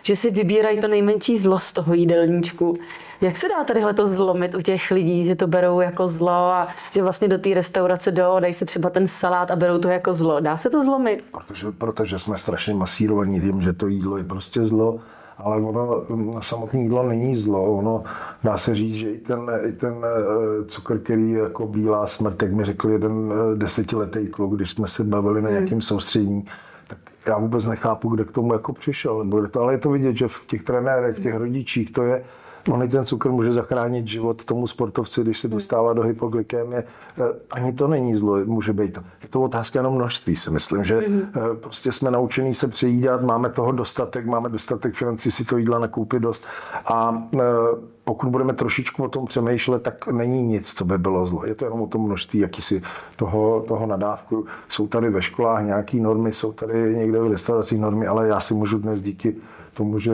Že 0.03 0.17
si 0.17 0.31
vybírají 0.31 0.81
to 0.81 0.89
nejmenší 0.89 1.39
zlo 1.39 1.59
z 1.59 1.73
toho 1.73 1.95
jídelníčku. 1.95 2.75
Jak 3.21 3.37
se 3.37 3.49
dá 3.49 3.65
tadyhle 3.65 3.95
to 3.95 4.09
zlomit 4.09 4.55
u 4.55 4.61
těch 4.61 4.91
lidí, 4.91 5.25
že 5.25 5.35
to 5.35 5.47
berou 5.47 5.81
jako 5.81 6.09
zlo 6.09 6.33
a 6.33 6.69
že 6.95 7.03
vlastně 7.03 7.29
do 7.29 7.39
té 7.39 7.55
restaurace 7.55 8.11
do, 8.11 8.37
dají 8.41 8.55
se 8.55 8.65
třeba 8.65 8.91
ten 8.91 9.09
salát 9.09 9.51
a 9.51 9.57
berou 9.57 9.79
to 9.79 9.89
jako 9.89 10.13
zlo. 10.13 10.41
Dá 10.41 10.57
se 10.57 10.71
to 10.71 10.83
zlomit? 10.83 11.25
Protože, 11.33 11.67
protože 11.79 12.19
jsme 12.19 12.39
strašně 12.39 12.75
masírovaní 12.75 13.41
tím, 13.41 13.63
že 13.63 13.73
to 13.73 13.87
jídlo 13.87 14.17
je 14.17 14.25
prostě 14.25 14.65
zlo 14.65 15.01
ale 15.39 15.57
ono 15.57 16.05
na 16.35 16.41
samotné 16.41 16.81
jídlo 16.81 17.09
není 17.09 17.37
zlo. 17.37 17.79
Ono 17.79 18.03
dá 18.45 18.57
se 18.57 18.75
říct, 18.75 18.95
že 18.95 19.11
i 19.11 19.19
ten, 19.19 19.51
i 19.69 19.73
ten 19.73 19.95
eh, 20.05 20.65
cukr, 20.65 20.99
který 20.99 21.31
je 21.31 21.39
jako 21.39 21.67
bílá 21.67 22.07
smrt, 22.07 22.43
jak 22.43 22.53
mi 22.53 22.65
řekl 22.65 22.91
jeden 22.91 23.33
eh, 23.33 23.57
desetiletý 23.57 24.27
kluk, 24.27 24.57
když 24.57 24.71
jsme 24.71 24.87
se 24.87 25.05
bavili 25.05 25.43
na 25.43 25.49
hmm. 25.49 25.59
nějakém 25.59 25.81
soustředění, 25.81 26.45
tak 26.87 26.99
já 27.27 27.39
vůbec 27.39 27.67
nechápu, 27.67 28.09
kde 28.09 28.25
k 28.25 28.33
tomu 28.33 28.53
jako 28.53 28.73
přišel. 28.73 29.25
Nebo 29.25 29.47
to, 29.47 29.61
ale 29.61 29.75
je 29.75 29.79
to 29.79 29.91
vidět, 29.91 30.17
že 30.17 30.29
v 30.29 30.47
těch 30.47 30.63
trenérech, 30.63 31.19
v 31.19 31.23
těch 31.23 31.35
rodičích 31.35 31.91
to 31.91 32.03
je, 32.03 32.25
On 32.71 32.89
ten 32.89 33.05
cukr 33.05 33.31
může 33.31 33.53
zachránit 33.53 34.07
život 34.07 34.45
tomu 34.45 34.67
sportovci, 34.67 35.23
když 35.23 35.39
se 35.39 35.49
dostává 35.49 35.93
do 35.93 36.03
hypoglykemie. 36.03 36.85
Eh, 37.21 37.25
ani 37.51 37.73
to 37.73 37.89
není 37.89 38.15
zlo, 38.15 38.45
může 38.45 38.73
být 38.73 38.93
to. 38.93 39.01
Je 39.23 39.29
to 39.29 39.43
otázka 39.43 39.79
jenom 39.79 39.95
množství, 39.95 40.37
si 40.37 40.51
myslím, 40.51 40.85
že 40.85 40.99
mm-hmm. 40.99 41.57
prostě 41.57 41.93
jsme 41.93 42.11
naučení 42.11 42.55
se 42.55 42.69
přejídat, 42.69 43.23
máme 43.23 43.51
toho 43.51 43.73
dostatek, 43.73 44.27
máme 44.27 44.49
dostatek 44.49 44.95
financí 44.95 45.31
si 45.31 45.45
to 45.45 45.57
jídla 45.57 45.79
nakoupit 45.79 46.21
dost. 46.21 46.45
A 46.87 47.29
eh, 47.35 47.39
pokud 48.05 48.31
budeme 48.31 48.53
trošičku 48.53 49.05
o 49.05 49.09
tom 49.09 49.27
přemýšlet, 49.27 49.83
tak 49.83 50.07
není 50.07 50.43
nic, 50.43 50.73
co 50.73 50.85
by 50.85 50.99
bylo 50.99 51.27
zlo. 51.27 51.47
Je 51.47 51.55
to 51.55 51.65
jenom 51.65 51.83
o 51.83 51.87
tom 51.87 52.03
množství 52.03 52.39
jakýsi 52.39 52.83
toho, 53.17 53.65
toho 53.69 53.87
nadávku. 53.87 54.47
Jsou 54.69 54.87
tady 54.87 55.11
ve 55.11 55.23
školách 55.23 55.65
nějaké 55.65 55.97
normy, 55.97 56.33
jsou 56.33 56.53
tady 56.53 56.97
někde 56.97 57.19
v 57.19 57.31
restauracích 57.31 57.81
normy, 57.81 58.07
ale 58.07 58.29
já 58.29 58.41
si 58.41 58.55
můžu 58.55 58.79
dnes 58.79 59.03
díky 59.03 59.37
tomu, 59.75 59.99
že 59.99 60.13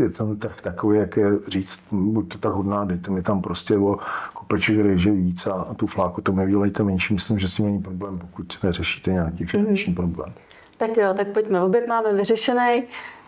je 0.00 0.08
ten 0.08 0.36
trh 0.36 0.60
takový, 0.60 0.98
jak 0.98 1.16
je 1.16 1.30
říct, 1.48 1.80
buď 1.90 2.32
to 2.32 2.38
tak 2.38 2.52
hodná, 2.52 2.84
dejte 2.84 3.10
mi 3.10 3.22
tam 3.22 3.42
prostě 3.42 3.76
o 3.78 3.98
kopeček 4.34 4.80
rejže 4.80 5.10
víc 5.10 5.46
a, 5.46 5.52
a 5.52 5.74
tu 5.74 5.86
fláku 5.86 6.20
to 6.20 6.32
mi 6.32 6.46
vylejte 6.46 6.82
menší. 6.82 7.14
Myslím, 7.14 7.38
že 7.38 7.48
s 7.48 7.54
tím 7.54 7.66
není 7.66 7.82
problém, 7.82 8.18
pokud 8.18 8.58
neřešíte 8.62 9.12
nějaký 9.12 9.44
finanční 9.44 9.92
mm-hmm. 9.92 9.96
problém. 9.96 10.32
Tak 10.76 10.96
jo, 10.96 11.14
tak 11.16 11.28
pojďme. 11.28 11.62
Oběd 11.62 11.88
máme 11.88 12.12
vyřešený 12.12 12.82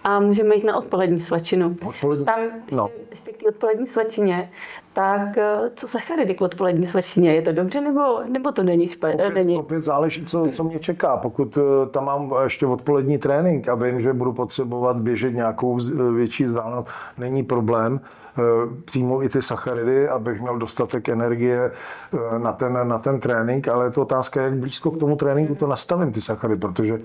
a 0.04 0.20
můžeme 0.20 0.54
jít 0.54 0.64
na 0.64 0.76
odpolední 0.76 1.18
svačinu. 1.18 1.76
Odpolední? 1.86 2.24
Tam 2.24 2.40
ještě, 2.40 2.74
no. 2.76 2.90
ještě 3.10 3.32
k 3.32 3.36
té 3.36 3.48
odpolední 3.48 3.86
svačině, 3.86 4.50
tak 4.92 5.38
eh, 5.38 5.70
co 5.76 5.88
sacharidy 5.88 6.34
k 6.34 6.40
odpolední 6.40 6.86
svačině? 6.86 7.34
Je 7.34 7.42
to 7.42 7.52
dobře 7.52 7.80
nebo, 7.80 8.20
nebo 8.28 8.52
to 8.52 8.62
není 8.62 8.86
špatně? 8.86 9.14
Opět, 9.14 9.34
není? 9.34 9.56
opět 9.56 9.80
záleží, 9.80 10.24
co, 10.24 10.46
co 10.52 10.64
mě 10.64 10.78
čeká. 10.78 11.16
Pokud 11.16 11.58
eh, 11.58 11.90
tam 11.90 12.04
mám 12.04 12.34
ještě 12.44 12.66
odpolední 12.66 13.18
trénink 13.18 13.68
a 13.68 13.74
vím, 13.74 14.00
že 14.00 14.12
budu 14.12 14.32
potřebovat 14.32 14.96
běžet 14.96 15.30
nějakou 15.30 15.78
větší 16.14 16.44
vzdálenost, 16.44 16.88
není 17.18 17.42
problém 17.42 18.00
eh, 18.00 18.42
přijmout 18.84 19.22
i 19.22 19.28
ty 19.28 19.42
sacharidy, 19.42 20.08
abych 20.08 20.40
měl 20.40 20.58
dostatek 20.58 21.08
energie 21.08 21.72
na 22.38 22.52
ten, 22.52 22.88
na 22.88 22.98
ten 22.98 23.20
trénink, 23.20 23.68
ale 23.68 23.86
je 23.86 23.90
to 23.90 24.02
otázka, 24.02 24.42
jak 24.42 24.54
blízko 24.54 24.90
k 24.90 24.98
tomu 24.98 25.16
tréninku 25.16 25.54
to 25.54 25.66
nastavím, 25.66 26.12
ty 26.12 26.20
sacharidy, 26.20 26.60
protože 26.60 27.00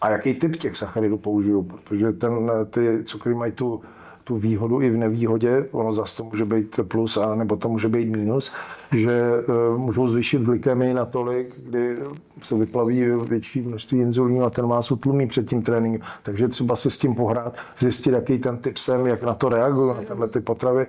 a 0.00 0.10
jaký 0.10 0.34
typ 0.34 0.56
těch 0.56 0.76
sacharidů 0.76 1.16
použiju, 1.16 1.62
protože 1.62 2.12
ten, 2.12 2.50
ty 2.70 3.04
cukry 3.04 3.34
mají 3.34 3.52
tu, 3.52 3.80
tu 4.24 4.36
výhodu 4.36 4.80
i 4.80 4.90
v 4.90 4.96
nevýhodě, 4.96 5.68
ono 5.72 5.92
zase 5.92 6.16
to 6.16 6.24
může 6.24 6.44
být 6.44 6.80
plus, 6.88 7.16
a 7.16 7.34
nebo 7.34 7.56
to 7.56 7.68
může 7.68 7.88
být 7.88 8.16
minus, 8.16 8.52
že 8.92 9.32
uh, 9.72 9.78
můžou 9.78 10.08
zvýšit 10.08 10.42
glykemii 10.42 10.94
natolik, 10.94 11.54
kdy 11.58 11.96
se 12.42 12.54
vyplaví 12.54 13.04
větší 13.04 13.62
množství 13.62 13.98
inzulínu 13.98 14.44
a 14.44 14.50
ten 14.50 14.66
vás 14.68 14.90
utlumí 14.90 15.26
před 15.26 15.48
tím 15.48 15.62
tréninkem. 15.62 16.08
Takže 16.22 16.48
třeba 16.48 16.76
si 16.76 16.90
s 16.90 16.98
tím 16.98 17.14
pohrát, 17.14 17.56
zjistit, 17.78 18.10
jaký 18.10 18.38
ten 18.38 18.56
typ 18.56 18.76
jsem, 18.76 19.06
jak 19.06 19.22
na 19.22 19.34
to 19.34 19.48
reaguju, 19.48 19.88
na 19.88 19.94
tyhle 19.94 20.28
ty 20.28 20.40
potravy 20.40 20.86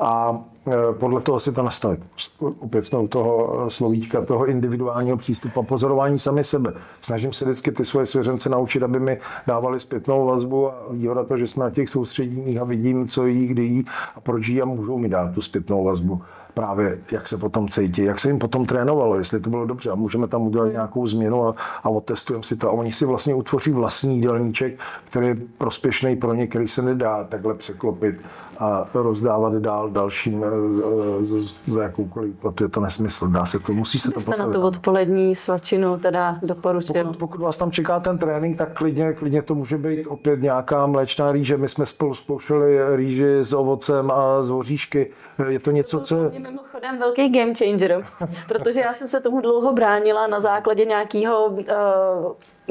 a 0.00 0.40
e, 0.66 0.92
podle 0.92 1.20
toho 1.20 1.40
si 1.40 1.52
to 1.52 1.62
nastavit. 1.62 2.00
Opět 2.40 2.84
jsme 2.84 2.98
u 2.98 3.08
toho 3.08 3.64
slovíčka, 3.70 4.24
toho 4.24 4.46
individuálního 4.46 5.16
přístupu 5.16 5.60
a 5.60 5.62
pozorování 5.62 6.18
sami 6.18 6.44
sebe. 6.44 6.72
Snažím 7.00 7.32
se 7.32 7.44
vždycky 7.44 7.72
ty 7.72 7.84
svoje 7.84 8.06
svěřence 8.06 8.48
naučit, 8.48 8.82
aby 8.82 9.00
mi 9.00 9.18
dávali 9.46 9.80
zpětnou 9.80 10.26
vazbu 10.26 10.70
a 10.70 10.74
výhoda 10.90 11.24
to, 11.24 11.38
že 11.38 11.46
jsme 11.46 11.64
na 11.64 11.70
těch 11.70 11.88
soustředěních 11.88 12.58
a 12.58 12.64
vidím, 12.64 13.08
co 13.08 13.26
jí, 13.26 13.46
kdy 13.46 13.62
jí 13.62 13.84
a 14.16 14.20
proč 14.20 14.48
jí 14.48 14.62
a 14.62 14.64
můžou 14.64 14.98
mi 14.98 15.08
dát 15.08 15.34
tu 15.34 15.40
zpětnou 15.40 15.84
vazbu 15.84 16.22
právě 16.58 16.98
jak 17.12 17.28
se 17.28 17.36
potom 17.36 17.68
cítí, 17.68 18.02
jak 18.02 18.18
se 18.18 18.28
jim 18.28 18.38
potom 18.38 18.66
trénovalo, 18.66 19.16
jestli 19.16 19.40
to 19.40 19.50
bylo 19.50 19.66
dobře 19.66 19.90
a 19.90 19.94
můžeme 19.94 20.28
tam 20.28 20.42
udělat 20.42 20.72
nějakou 20.72 21.06
změnu 21.06 21.48
a, 21.48 21.54
a 21.84 21.88
otestujeme 21.88 22.42
si 22.42 22.56
to 22.56 22.68
a 22.68 22.72
oni 22.72 22.92
si 22.92 23.06
vlastně 23.06 23.34
utvoří 23.34 23.70
vlastní 23.70 24.16
jídelníček, 24.16 24.78
který 25.04 25.26
je 25.26 25.36
prospěšný 25.58 26.16
pro 26.16 26.34
ně, 26.34 26.46
který 26.46 26.68
se 26.68 26.82
nedá 26.82 27.24
takhle 27.24 27.54
překlopit 27.54 28.16
a 28.58 28.88
rozdávat 28.94 29.54
dál 29.54 29.90
dalším 29.90 30.44
eh, 30.44 31.70
za 31.70 31.82
jakoukoliv, 31.82 32.34
protože 32.40 32.64
je 32.64 32.68
to 32.68 32.80
nesmysl, 32.80 33.28
dá 33.28 33.44
se 33.44 33.58
to, 33.58 33.72
musí 33.72 33.98
se 33.98 34.08
to 34.08 34.14
postavit. 34.14 34.38
na 34.38 34.52
tu 34.52 34.60
odpolední 34.60 35.34
svačinu 35.34 35.98
teda 35.98 36.38
doporučil. 36.42 37.04
Pokud, 37.04 37.18
pokud, 37.18 37.40
vás 37.40 37.56
tam 37.56 37.70
čeká 37.70 38.00
ten 38.00 38.18
trénink, 38.18 38.58
tak 38.58 38.72
klidně, 38.74 39.12
klidně 39.12 39.42
to 39.42 39.54
může 39.54 39.78
být 39.78 40.06
opět 40.06 40.42
nějaká 40.42 40.86
mléčná 40.86 41.32
rýže. 41.32 41.56
My 41.56 41.68
jsme 41.68 41.86
spolu 41.86 42.14
zkoušeli 42.14 42.96
rýži 42.96 43.36
s 43.40 43.52
ovocem 43.52 44.10
a 44.10 44.42
z 44.42 44.48
hoříšky. 44.48 45.10
Je 45.48 45.58
to 45.58 45.70
něco, 45.70 46.00
co... 46.00 46.16
Je 46.16 46.40
mimochodem 46.50 46.98
velký 46.98 47.28
game 47.28 47.54
changer, 47.54 48.04
protože 48.48 48.80
já 48.80 48.94
jsem 48.94 49.08
se 49.08 49.20
tomu 49.20 49.40
dlouho 49.40 49.72
bránila 49.72 50.26
na 50.26 50.40
základě 50.40 50.84
nějakého 50.84 51.46
uh, 51.46 51.64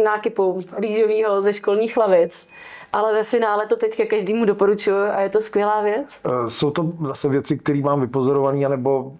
nákypu 0.04 0.60
rýžového 0.78 1.42
ze 1.42 1.54
školních 1.54 1.98
lavic 1.98 2.48
ale 2.94 3.14
ve 3.14 3.24
finále 3.24 3.68
to 3.68 3.76
teďka 3.76 4.06
každému 4.06 4.46
doporučuji 4.46 5.10
a 5.10 5.22
je 5.22 5.30
to 5.30 5.42
skvělá 5.42 5.82
věc. 5.82 6.22
Eh, 6.26 6.50
jsou 6.50 6.72
to 6.72 6.92
zase 7.06 7.30
věci, 7.30 7.58
které 7.58 7.82
mám 7.82 8.02
vypozorované, 8.02 8.66
anebo 8.66 9.14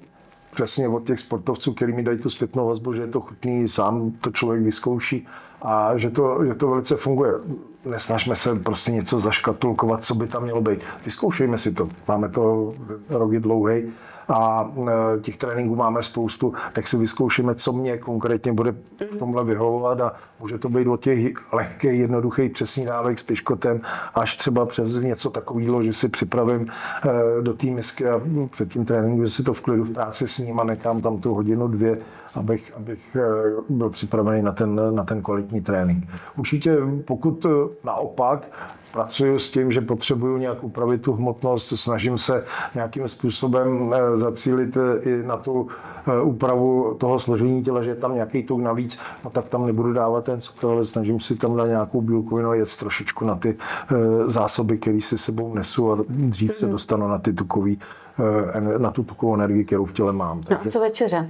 přesně 0.54 0.88
od 0.88 1.04
těch 1.08 1.20
sportovců, 1.20 1.74
který 1.74 1.94
mi 1.94 2.04
dají 2.04 2.18
tu 2.18 2.30
zpětnou 2.30 2.68
vazbu, 2.68 2.94
že 2.94 3.02
je 3.02 3.08
to 3.08 3.22
chutný, 3.22 3.68
sám 3.68 4.12
to 4.12 4.32
člověk 4.32 4.64
vyzkouší 4.64 5.28
a 5.62 5.98
že 5.98 6.10
to, 6.10 6.46
že 6.46 6.54
to 6.54 6.68
velice 6.68 6.96
funguje. 6.96 7.32
Nesnažme 7.86 8.36
se 8.36 8.56
prostě 8.56 8.92
něco 8.92 9.20
zaškatulkovat, 9.20 10.04
co 10.04 10.16
by 10.16 10.28
tam 10.28 10.44
mělo 10.44 10.62
být. 10.62 10.86
Vyzkoušejme 11.06 11.58
si 11.58 11.74
to. 11.74 11.90
Máme 12.08 12.30
to 12.30 12.74
rok 13.10 13.32
je 13.32 13.40
dlouhý 13.40 13.94
a 14.30 14.72
e, 15.18 15.22
těch 15.22 15.38
tréninků 15.38 15.76
máme 15.76 16.04
spoustu, 16.04 16.54
tak 16.74 16.88
si 16.88 16.98
vyzkoušíme, 16.98 17.56
co 17.56 17.74
mě 17.74 17.98
konkrétně 17.98 18.54
bude 18.54 18.76
v 19.12 19.16
tomhle 19.16 19.44
vyhovovat. 19.44 20.02
A 20.02 20.14
může 20.40 20.58
to 20.58 20.70
být 20.70 20.88
od 20.88 21.02
těch 21.02 21.54
lehkých, 21.54 22.00
jednoduchých 22.00 22.52
přesný 22.52 22.86
dávek 22.86 23.20
s 23.20 23.24
piškotem 23.24 23.82
až 24.16 24.36
třeba 24.36 24.66
přes 24.66 24.98
něco 24.98 25.30
takového, 25.30 25.84
že 25.84 25.94
si 25.94 26.10
připravím 26.10 26.68
e, 26.68 27.42
do 27.42 27.54
té 27.54 27.68
misky 27.68 28.08
a 28.10 28.22
před 28.50 28.70
tím 28.74 28.86
tréninkem, 28.86 29.26
že 29.26 29.32
si 29.32 29.44
to 29.44 29.54
v 29.54 29.62
klidu 29.62 29.84
v 29.84 29.94
práci 29.94 30.28
s 30.28 30.38
ním 30.38 30.60
a 30.60 30.64
nechám 30.64 31.02
tam 31.02 31.18
tu 31.18 31.34
hodinu, 31.34 31.68
dvě, 31.68 31.98
abych, 32.38 32.74
abych 32.76 33.16
e, 33.16 33.22
byl 33.70 33.90
připravený 33.90 34.42
na 34.42 34.52
ten, 34.52 34.96
na 34.96 35.04
ten 35.04 35.22
kvalitní 35.22 35.62
trénink. 35.62 36.08
Určitě 36.38 36.78
pokud 37.06 37.46
naopak 37.84 38.48
pracuji 38.98 39.40
s 39.40 39.52
tím, 39.52 39.72
že 39.72 39.82
potřebuju 39.82 40.38
nějak 40.38 40.64
upravit 40.64 41.02
tu 41.02 41.14
hmotnost, 41.14 41.68
snažím 41.68 42.18
se 42.18 42.46
nějakým 42.76 43.08
způsobem 43.08 43.94
eh, 43.94 44.18
zacílit 44.18 44.78
eh, 44.78 45.00
i 45.02 45.24
na 45.24 45.38
tu 45.38 45.68
eh, 46.08 46.22
úpravu 46.22 46.96
toho 47.00 47.20
složení 47.20 47.64
těla, 47.64 47.84
že 47.84 47.90
je 47.90 47.96
tam 47.96 48.16
nějaký 48.16 48.44
tuk 48.44 48.62
navíc, 48.62 49.00
no 49.24 49.30
tak 49.30 49.46
tam 49.46 49.66
nebudu 49.66 49.94
dávat 49.94 50.24
ten 50.24 50.42
cukr, 50.42 50.68
ale 50.68 50.84
snažím 50.84 51.20
si 51.20 51.36
tam 51.36 51.58
dát 51.58 51.68
nějakou 51.68 52.02
bílkovinu 52.02 52.50
a 52.50 52.56
jet 52.56 52.78
trošičku 52.78 53.26
na 53.26 53.36
ty 53.36 53.58
zásoby, 54.26 54.78
které 54.78 55.02
si 55.02 55.18
sebou 55.18 55.54
nesu 55.54 55.92
a 55.92 55.98
dřív 56.10 56.58
se 56.58 56.66
mhm. 56.66 56.72
dostanu 56.72 57.08
na 57.08 57.18
ty 57.18 57.34
tukový, 57.34 57.80
na 58.78 58.92
tu 58.92 59.04
tukovou 59.04 59.34
energii, 59.34 59.66
kterou 59.66 59.86
v 59.86 59.94
těle 59.94 60.14
mám. 60.14 60.42
Takže, 60.42 60.64
no 60.64 60.70
a 60.70 60.72
co 60.72 60.80
večeře? 60.80 61.30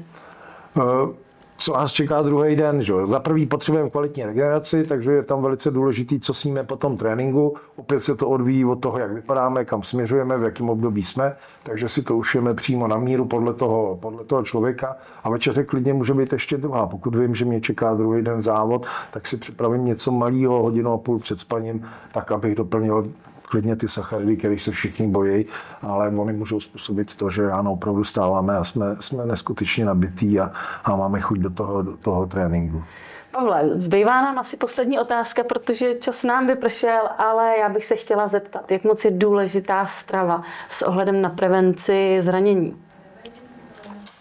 Co 1.58 1.74
nás 1.74 1.94
čeká 1.94 2.22
druhý 2.22 2.56
den. 2.56 2.84
Že? 2.84 2.94
Za 3.06 3.20
prvý 3.20 3.46
potřebujeme 3.46 3.90
kvalitní 3.90 4.26
regeneraci, 4.26 4.84
takže 4.84 5.12
je 5.12 5.24
tam 5.24 5.42
velice 5.42 5.72
důležitý, 5.72 6.20
co 6.20 6.34
sníme 6.34 6.64
po 6.64 6.76
tom 6.76 6.98
tréninku. 6.98 7.56
Opět 7.76 8.00
se 8.00 8.16
to 8.16 8.30
odvíjí 8.30 8.66
od 8.66 8.76
toho, 8.76 9.00
jak 9.00 9.12
vypadáme, 9.12 9.66
kam 9.66 9.84
směřujeme, 9.84 10.38
v 10.38 10.44
jakém 10.44 10.70
období 10.70 11.04
jsme, 11.04 11.36
takže 11.64 11.90
si 11.90 12.02
to 12.02 12.18
ušijeme 12.18 12.54
přímo 12.54 12.88
na 12.88 12.98
míru 12.98 13.26
podle 13.26 13.54
toho, 13.54 13.98
podle 14.02 14.24
toho 14.24 14.44
člověka. 14.44 14.96
A 15.24 15.30
večeře 15.30 15.64
klidně 15.64 15.94
může 15.94 16.14
být 16.14 16.34
ještě 16.34 16.58
druhá. 16.58 16.88
Pokud 16.88 17.16
vím, 17.16 17.36
že 17.36 17.46
mě 17.46 17.62
čeká 17.62 17.94
druhý 17.94 18.22
den 18.22 18.42
závod, 18.42 18.86
tak 19.12 19.28
si 19.28 19.38
připravím 19.38 19.86
něco 19.86 20.12
malého, 20.12 20.64
hodinu 20.64 20.94
a 20.94 20.98
půl 20.98 21.20
před 21.20 21.40
spaním, 21.40 21.86
tak 22.14 22.32
abych 22.32 22.56
doplnil 22.56 23.08
klidně 23.50 23.76
ty 23.76 23.88
sacharidy, 23.88 24.38
které 24.38 24.60
se 24.60 24.72
všichni 24.72 25.08
bojí, 25.08 25.46
ale 25.82 26.10
oni 26.10 26.34
můžou 26.34 26.60
způsobit 26.60 27.16
to, 27.16 27.30
že 27.30 27.48
ráno 27.48 27.74
opravdu 27.74 28.04
stáváme 28.04 28.58
a 28.58 28.64
jsme, 28.64 28.96
jsme 29.00 29.26
neskutečně 29.26 29.86
nabitý 29.86 30.40
a, 30.40 30.52
a 30.84 30.96
máme 30.96 31.22
chuť 31.22 31.40
do 31.40 31.50
toho, 31.50 31.82
do 31.82 31.98
toho 31.98 32.26
tréninku. 32.26 32.84
Pavle, 33.32 33.70
zbývá 33.74 34.22
nám 34.22 34.40
asi 34.40 34.58
poslední 34.58 35.00
otázka, 35.00 35.44
protože 35.44 35.96
čas 35.96 36.24
nám 36.24 36.48
vypršel, 36.48 37.02
ale 37.18 37.58
já 37.58 37.70
bych 37.70 37.86
se 37.86 37.96
chtěla 37.96 38.28
zeptat, 38.28 38.72
jak 38.72 38.84
moc 38.84 39.06
je 39.06 39.12
důležitá 39.12 39.86
strava 39.86 40.44
s 40.70 40.82
ohledem 40.82 41.22
na 41.22 41.30
prevenci 41.30 42.18
zranění? 42.20 42.76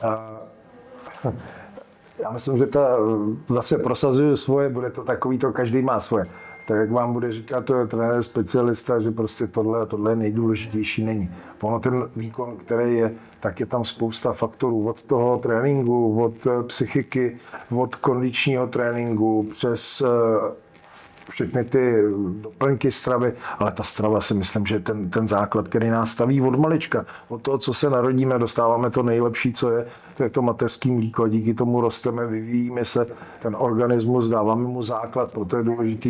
Já 2.22 2.30
myslím, 2.30 2.58
že 2.58 2.66
ta 2.66 2.96
zase 3.48 3.78
prosazuje 3.78 4.36
svoje, 4.36 4.68
bude 4.68 4.90
to 4.90 5.04
takový, 5.04 5.38
to 5.38 5.52
každý 5.52 5.82
má 5.82 6.00
svoje 6.00 6.26
tak 6.66 6.76
jak 6.76 6.90
vám 6.90 7.12
bude 7.12 7.32
říkat 7.32 7.64
to 7.64 7.86
trenér 7.86 8.22
specialista, 8.22 9.00
že 9.00 9.10
prostě 9.10 9.46
tohle 9.46 9.80
a 9.80 9.86
tohle 9.86 10.16
nejdůležitější 10.16 11.04
není. 11.04 11.30
Ono 11.60 11.80
ten 11.80 12.08
výkon, 12.16 12.56
který 12.56 12.96
je, 12.96 13.14
tak 13.40 13.60
je 13.60 13.66
tam 13.66 13.84
spousta 13.84 14.32
faktorů 14.32 14.88
od 14.88 15.02
toho 15.02 15.38
tréninku, 15.38 16.22
od 16.22 16.46
eh, 16.46 16.62
psychiky, 16.62 17.38
od 17.70 17.96
kondičního 17.96 18.66
tréninku, 18.66 19.48
přes 19.52 20.00
eh, 20.00 20.66
všechny 21.30 21.64
ty 21.64 22.02
doplňky 22.40 22.90
stravy, 22.90 23.32
ale 23.58 23.72
ta 23.72 23.82
strava 23.82 24.20
si 24.20 24.34
myslím, 24.34 24.66
že 24.66 24.74
je 24.74 24.80
ten, 24.80 25.10
ten 25.10 25.28
základ, 25.28 25.68
který 25.68 25.90
nás 25.90 26.10
staví 26.10 26.40
od 26.40 26.58
malička. 26.58 27.06
Od 27.28 27.42
toho, 27.42 27.58
co 27.58 27.74
se 27.74 27.90
narodíme, 27.90 28.38
dostáváme 28.38 28.90
to 28.90 29.02
nejlepší, 29.02 29.52
co 29.52 29.70
je, 29.70 29.86
to 30.16 30.22
je 30.22 30.30
to 30.30 30.42
mateřský 30.42 30.90
mlíko 30.90 31.24
a 31.24 31.28
díky 31.28 31.54
tomu 31.54 31.80
rosteme, 31.80 32.26
vyvíjíme 32.26 32.84
se, 32.84 33.06
ten 33.42 33.56
organismus, 33.58 34.28
dáváme 34.28 34.68
mu 34.68 34.82
základ, 34.82 35.32
proto 35.32 35.56
je 35.56 35.62
důležité 35.62 36.08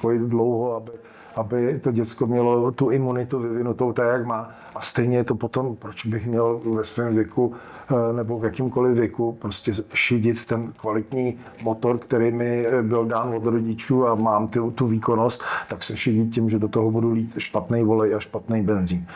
kojit 0.00 0.22
dlouho, 0.22 0.76
aby 0.76 0.92
aby 1.36 1.80
to 1.82 1.92
děcko 1.92 2.26
mělo 2.26 2.72
tu 2.72 2.90
imunitu 2.90 3.38
vyvinutou 3.38 3.92
tak, 3.92 4.06
jak 4.12 4.26
má. 4.26 4.50
A 4.74 4.80
stejně 4.80 5.16
je 5.16 5.24
to 5.24 5.34
potom, 5.34 5.76
proč 5.76 6.06
bych 6.06 6.26
měl 6.26 6.60
ve 6.64 6.84
svém 6.84 7.14
věku 7.14 7.54
eh, 7.90 8.12
nebo 8.12 8.38
v 8.38 8.44
jakýmkoliv 8.44 8.96
věku 8.96 9.32
prostě 9.32 9.72
šidit 9.94 10.44
ten 10.44 10.72
kvalitní 10.72 11.38
motor, 11.62 11.98
který 11.98 12.30
mi 12.32 12.66
eh, 12.66 12.82
byl 12.82 13.04
dán 13.04 13.34
od 13.34 13.46
rodičů 13.46 14.06
a 14.06 14.14
mám 14.14 14.48
tu, 14.48 14.70
tu 14.70 14.86
výkonnost, 14.86 15.42
tak 15.68 15.82
se 15.82 15.96
šidit 15.96 16.34
tím, 16.34 16.48
že 16.48 16.58
do 16.58 16.68
toho 16.68 16.90
budu 16.90 17.12
lít 17.12 17.34
špatný 17.38 17.84
volej 17.84 18.14
a 18.14 18.20
špatný 18.20 18.62
benzín 18.62 19.06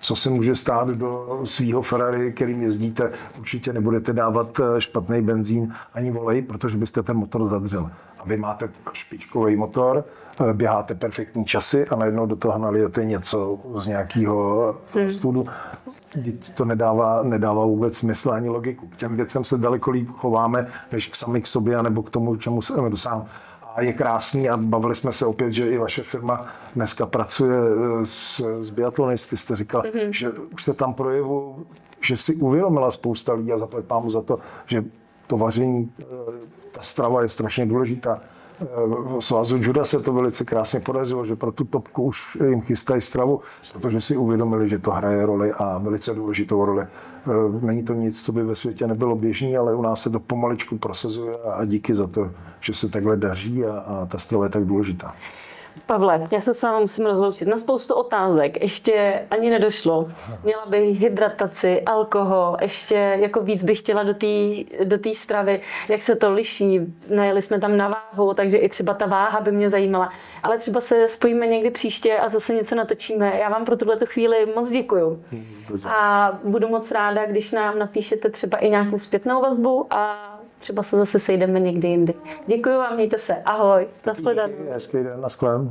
co 0.00 0.16
se 0.16 0.30
může 0.30 0.54
stát 0.54 0.88
do 0.88 1.40
svého 1.44 1.82
Ferrari, 1.82 2.32
kterým 2.32 2.62
jezdíte, 2.62 3.12
určitě 3.38 3.72
nebudete 3.72 4.12
dávat 4.12 4.60
eh, 4.60 4.80
špatný 4.80 5.22
benzín 5.22 5.72
ani 5.94 6.10
volej, 6.10 6.42
protože 6.42 6.76
byste 6.76 7.02
ten 7.02 7.16
motor 7.16 7.46
zadřel. 7.46 7.90
A 8.18 8.24
vy 8.24 8.36
máte 8.36 8.68
špičkový 8.92 9.56
motor, 9.56 10.04
eh, 10.40 10.52
běháte 10.52 10.94
perfektní 10.94 11.44
časy 11.44 11.86
a 11.86 11.96
najednou 11.96 12.26
do 12.26 12.36
toho 12.36 12.58
nalijete 12.58 13.04
něco 13.04 13.58
z 13.78 13.86
nějakého 13.86 14.76
fast 14.86 15.20
foodu. 15.20 15.46
To 16.54 16.64
nedává, 16.64 17.22
nedává 17.22 17.64
vůbec 17.64 17.96
smysl 17.96 18.32
ani 18.32 18.48
logiku. 18.48 18.86
K 18.86 18.96
těm 18.96 19.16
věcem 19.16 19.44
se 19.44 19.58
daleko 19.58 19.90
líp 19.90 20.08
chováme, 20.10 20.66
než 20.92 21.06
k 21.06 21.16
sami 21.16 21.40
k 21.40 21.46
sobě, 21.46 21.82
nebo 21.82 22.02
k 22.02 22.10
tomu, 22.10 22.36
čemu 22.36 22.62
se 22.62 22.74
dosáhnout 22.88 23.26
a 23.74 23.82
je 23.82 23.92
krásný 23.92 24.50
a 24.50 24.56
bavili 24.56 24.94
jsme 24.94 25.12
se 25.12 25.26
opět, 25.26 25.52
že 25.52 25.70
i 25.70 25.78
vaše 25.78 26.02
firma 26.02 26.46
dneska 26.74 27.06
pracuje 27.06 27.58
eh, 27.58 28.06
s, 28.06 28.40
s 28.60 28.70
biatlonisty. 28.70 29.36
Jste 29.36 29.56
říkal, 29.56 29.82
mm-hmm. 29.82 30.10
že 30.10 30.30
už 30.30 30.62
jste 30.62 30.72
tam 30.72 30.94
projevu, 30.94 31.66
že 32.00 32.16
si 32.16 32.34
uvědomila 32.34 32.90
spousta 32.90 33.32
lidí 33.32 33.52
a 33.52 33.58
zaplať 33.58 33.84
pámu 33.84 34.10
za 34.10 34.22
to, 34.22 34.38
že 34.66 34.84
to 35.26 35.36
vaření, 35.36 35.92
eh, 36.00 36.04
ta 36.72 36.82
strava 36.82 37.22
je 37.22 37.28
strašně 37.28 37.66
důležitá. 37.66 38.20
Eh, 38.62 39.20
svazu 39.20 39.56
juda 39.56 39.84
se 39.84 40.00
to 40.00 40.12
velice 40.12 40.44
krásně 40.44 40.80
podařilo, 40.80 41.26
že 41.26 41.36
pro 41.36 41.52
tu 41.52 41.64
topku 41.64 42.02
už 42.02 42.38
jim 42.48 42.60
chystají 42.60 43.00
stravu, 43.00 43.40
protože 43.72 44.00
si 44.00 44.16
uvědomili, 44.16 44.68
že 44.68 44.78
to 44.78 44.90
hraje 44.90 45.26
roli 45.26 45.52
a 45.52 45.78
velice 45.78 46.14
důležitou 46.14 46.64
roli. 46.64 46.82
Eh, 46.82 47.66
není 47.66 47.82
to 47.82 47.94
nic, 47.94 48.22
co 48.22 48.32
by 48.32 48.44
ve 48.44 48.54
světě 48.54 48.86
nebylo 48.86 49.16
běžný, 49.16 49.56
ale 49.56 49.74
u 49.74 49.82
nás 49.82 50.02
se 50.02 50.10
to 50.10 50.20
pomaličku 50.20 50.78
prosazuje 50.78 51.36
a 51.54 51.64
díky 51.64 51.94
za 51.94 52.06
to, 52.06 52.30
že 52.60 52.74
se 52.74 52.90
takhle 52.90 53.16
daří 53.16 53.64
a, 53.64 53.78
a 53.78 54.06
ta 54.06 54.18
strava 54.18 54.44
je 54.44 54.50
tak 54.50 54.64
důležitá. 54.64 55.14
Pavle, 55.86 56.26
já 56.32 56.40
se 56.40 56.54
s 56.54 56.62
vámi 56.62 56.80
musím 56.80 57.06
rozloučit. 57.06 57.48
Na 57.48 57.58
spoustu 57.58 57.94
otázek 57.94 58.62
ještě 58.62 59.22
ani 59.30 59.50
nedošlo. 59.50 60.08
Měla 60.44 60.66
bych 60.66 61.00
hydrataci, 61.00 61.82
alkohol, 61.82 62.56
ještě 62.60 62.94
jako 62.94 63.40
víc 63.40 63.64
bych 63.64 63.78
chtěla 63.78 64.02
do 64.02 64.14
té 64.14 64.26
do 64.84 64.98
tý 64.98 65.14
stravy, 65.14 65.60
jak 65.88 66.02
se 66.02 66.16
to 66.16 66.32
liší. 66.32 66.80
Najeli 67.08 67.42
jsme 67.42 67.60
tam 67.60 67.76
na 67.76 67.88
váhu, 67.88 68.34
takže 68.34 68.56
i 68.56 68.68
třeba 68.68 68.94
ta 68.94 69.06
váha 69.06 69.40
by 69.40 69.52
mě 69.52 69.70
zajímala. 69.70 70.12
Ale 70.42 70.58
třeba 70.58 70.80
se 70.80 71.08
spojíme 71.08 71.46
někdy 71.46 71.70
příště 71.70 72.18
a 72.18 72.28
zase 72.28 72.54
něco 72.54 72.74
natočíme. 72.74 73.38
Já 73.38 73.48
vám 73.48 73.64
pro 73.64 73.76
tuhle 73.76 73.98
chvíli 74.04 74.46
moc 74.54 74.70
děkuju. 74.70 75.24
A 75.88 76.32
budu 76.44 76.68
moc 76.68 76.90
ráda, 76.90 77.26
když 77.26 77.52
nám 77.52 77.78
napíšete 77.78 78.30
třeba 78.30 78.58
i 78.58 78.70
nějakou 78.70 78.98
zpětnou 78.98 79.42
vazbu 79.42 79.86
a 79.90 80.29
třeba 80.60 80.82
se 80.82 80.96
zase 80.96 81.18
sejdeme 81.18 81.60
někdy 81.60 81.88
jindy. 81.88 82.14
Děkuji 82.46 82.76
vám, 82.76 82.94
mějte 82.96 83.18
se. 83.18 83.34
Ahoj. 83.44 83.88
Nashledanou. 84.06 84.54
Hezký 84.72 84.98
den, 84.98 85.20
nashledanou. 85.20 85.68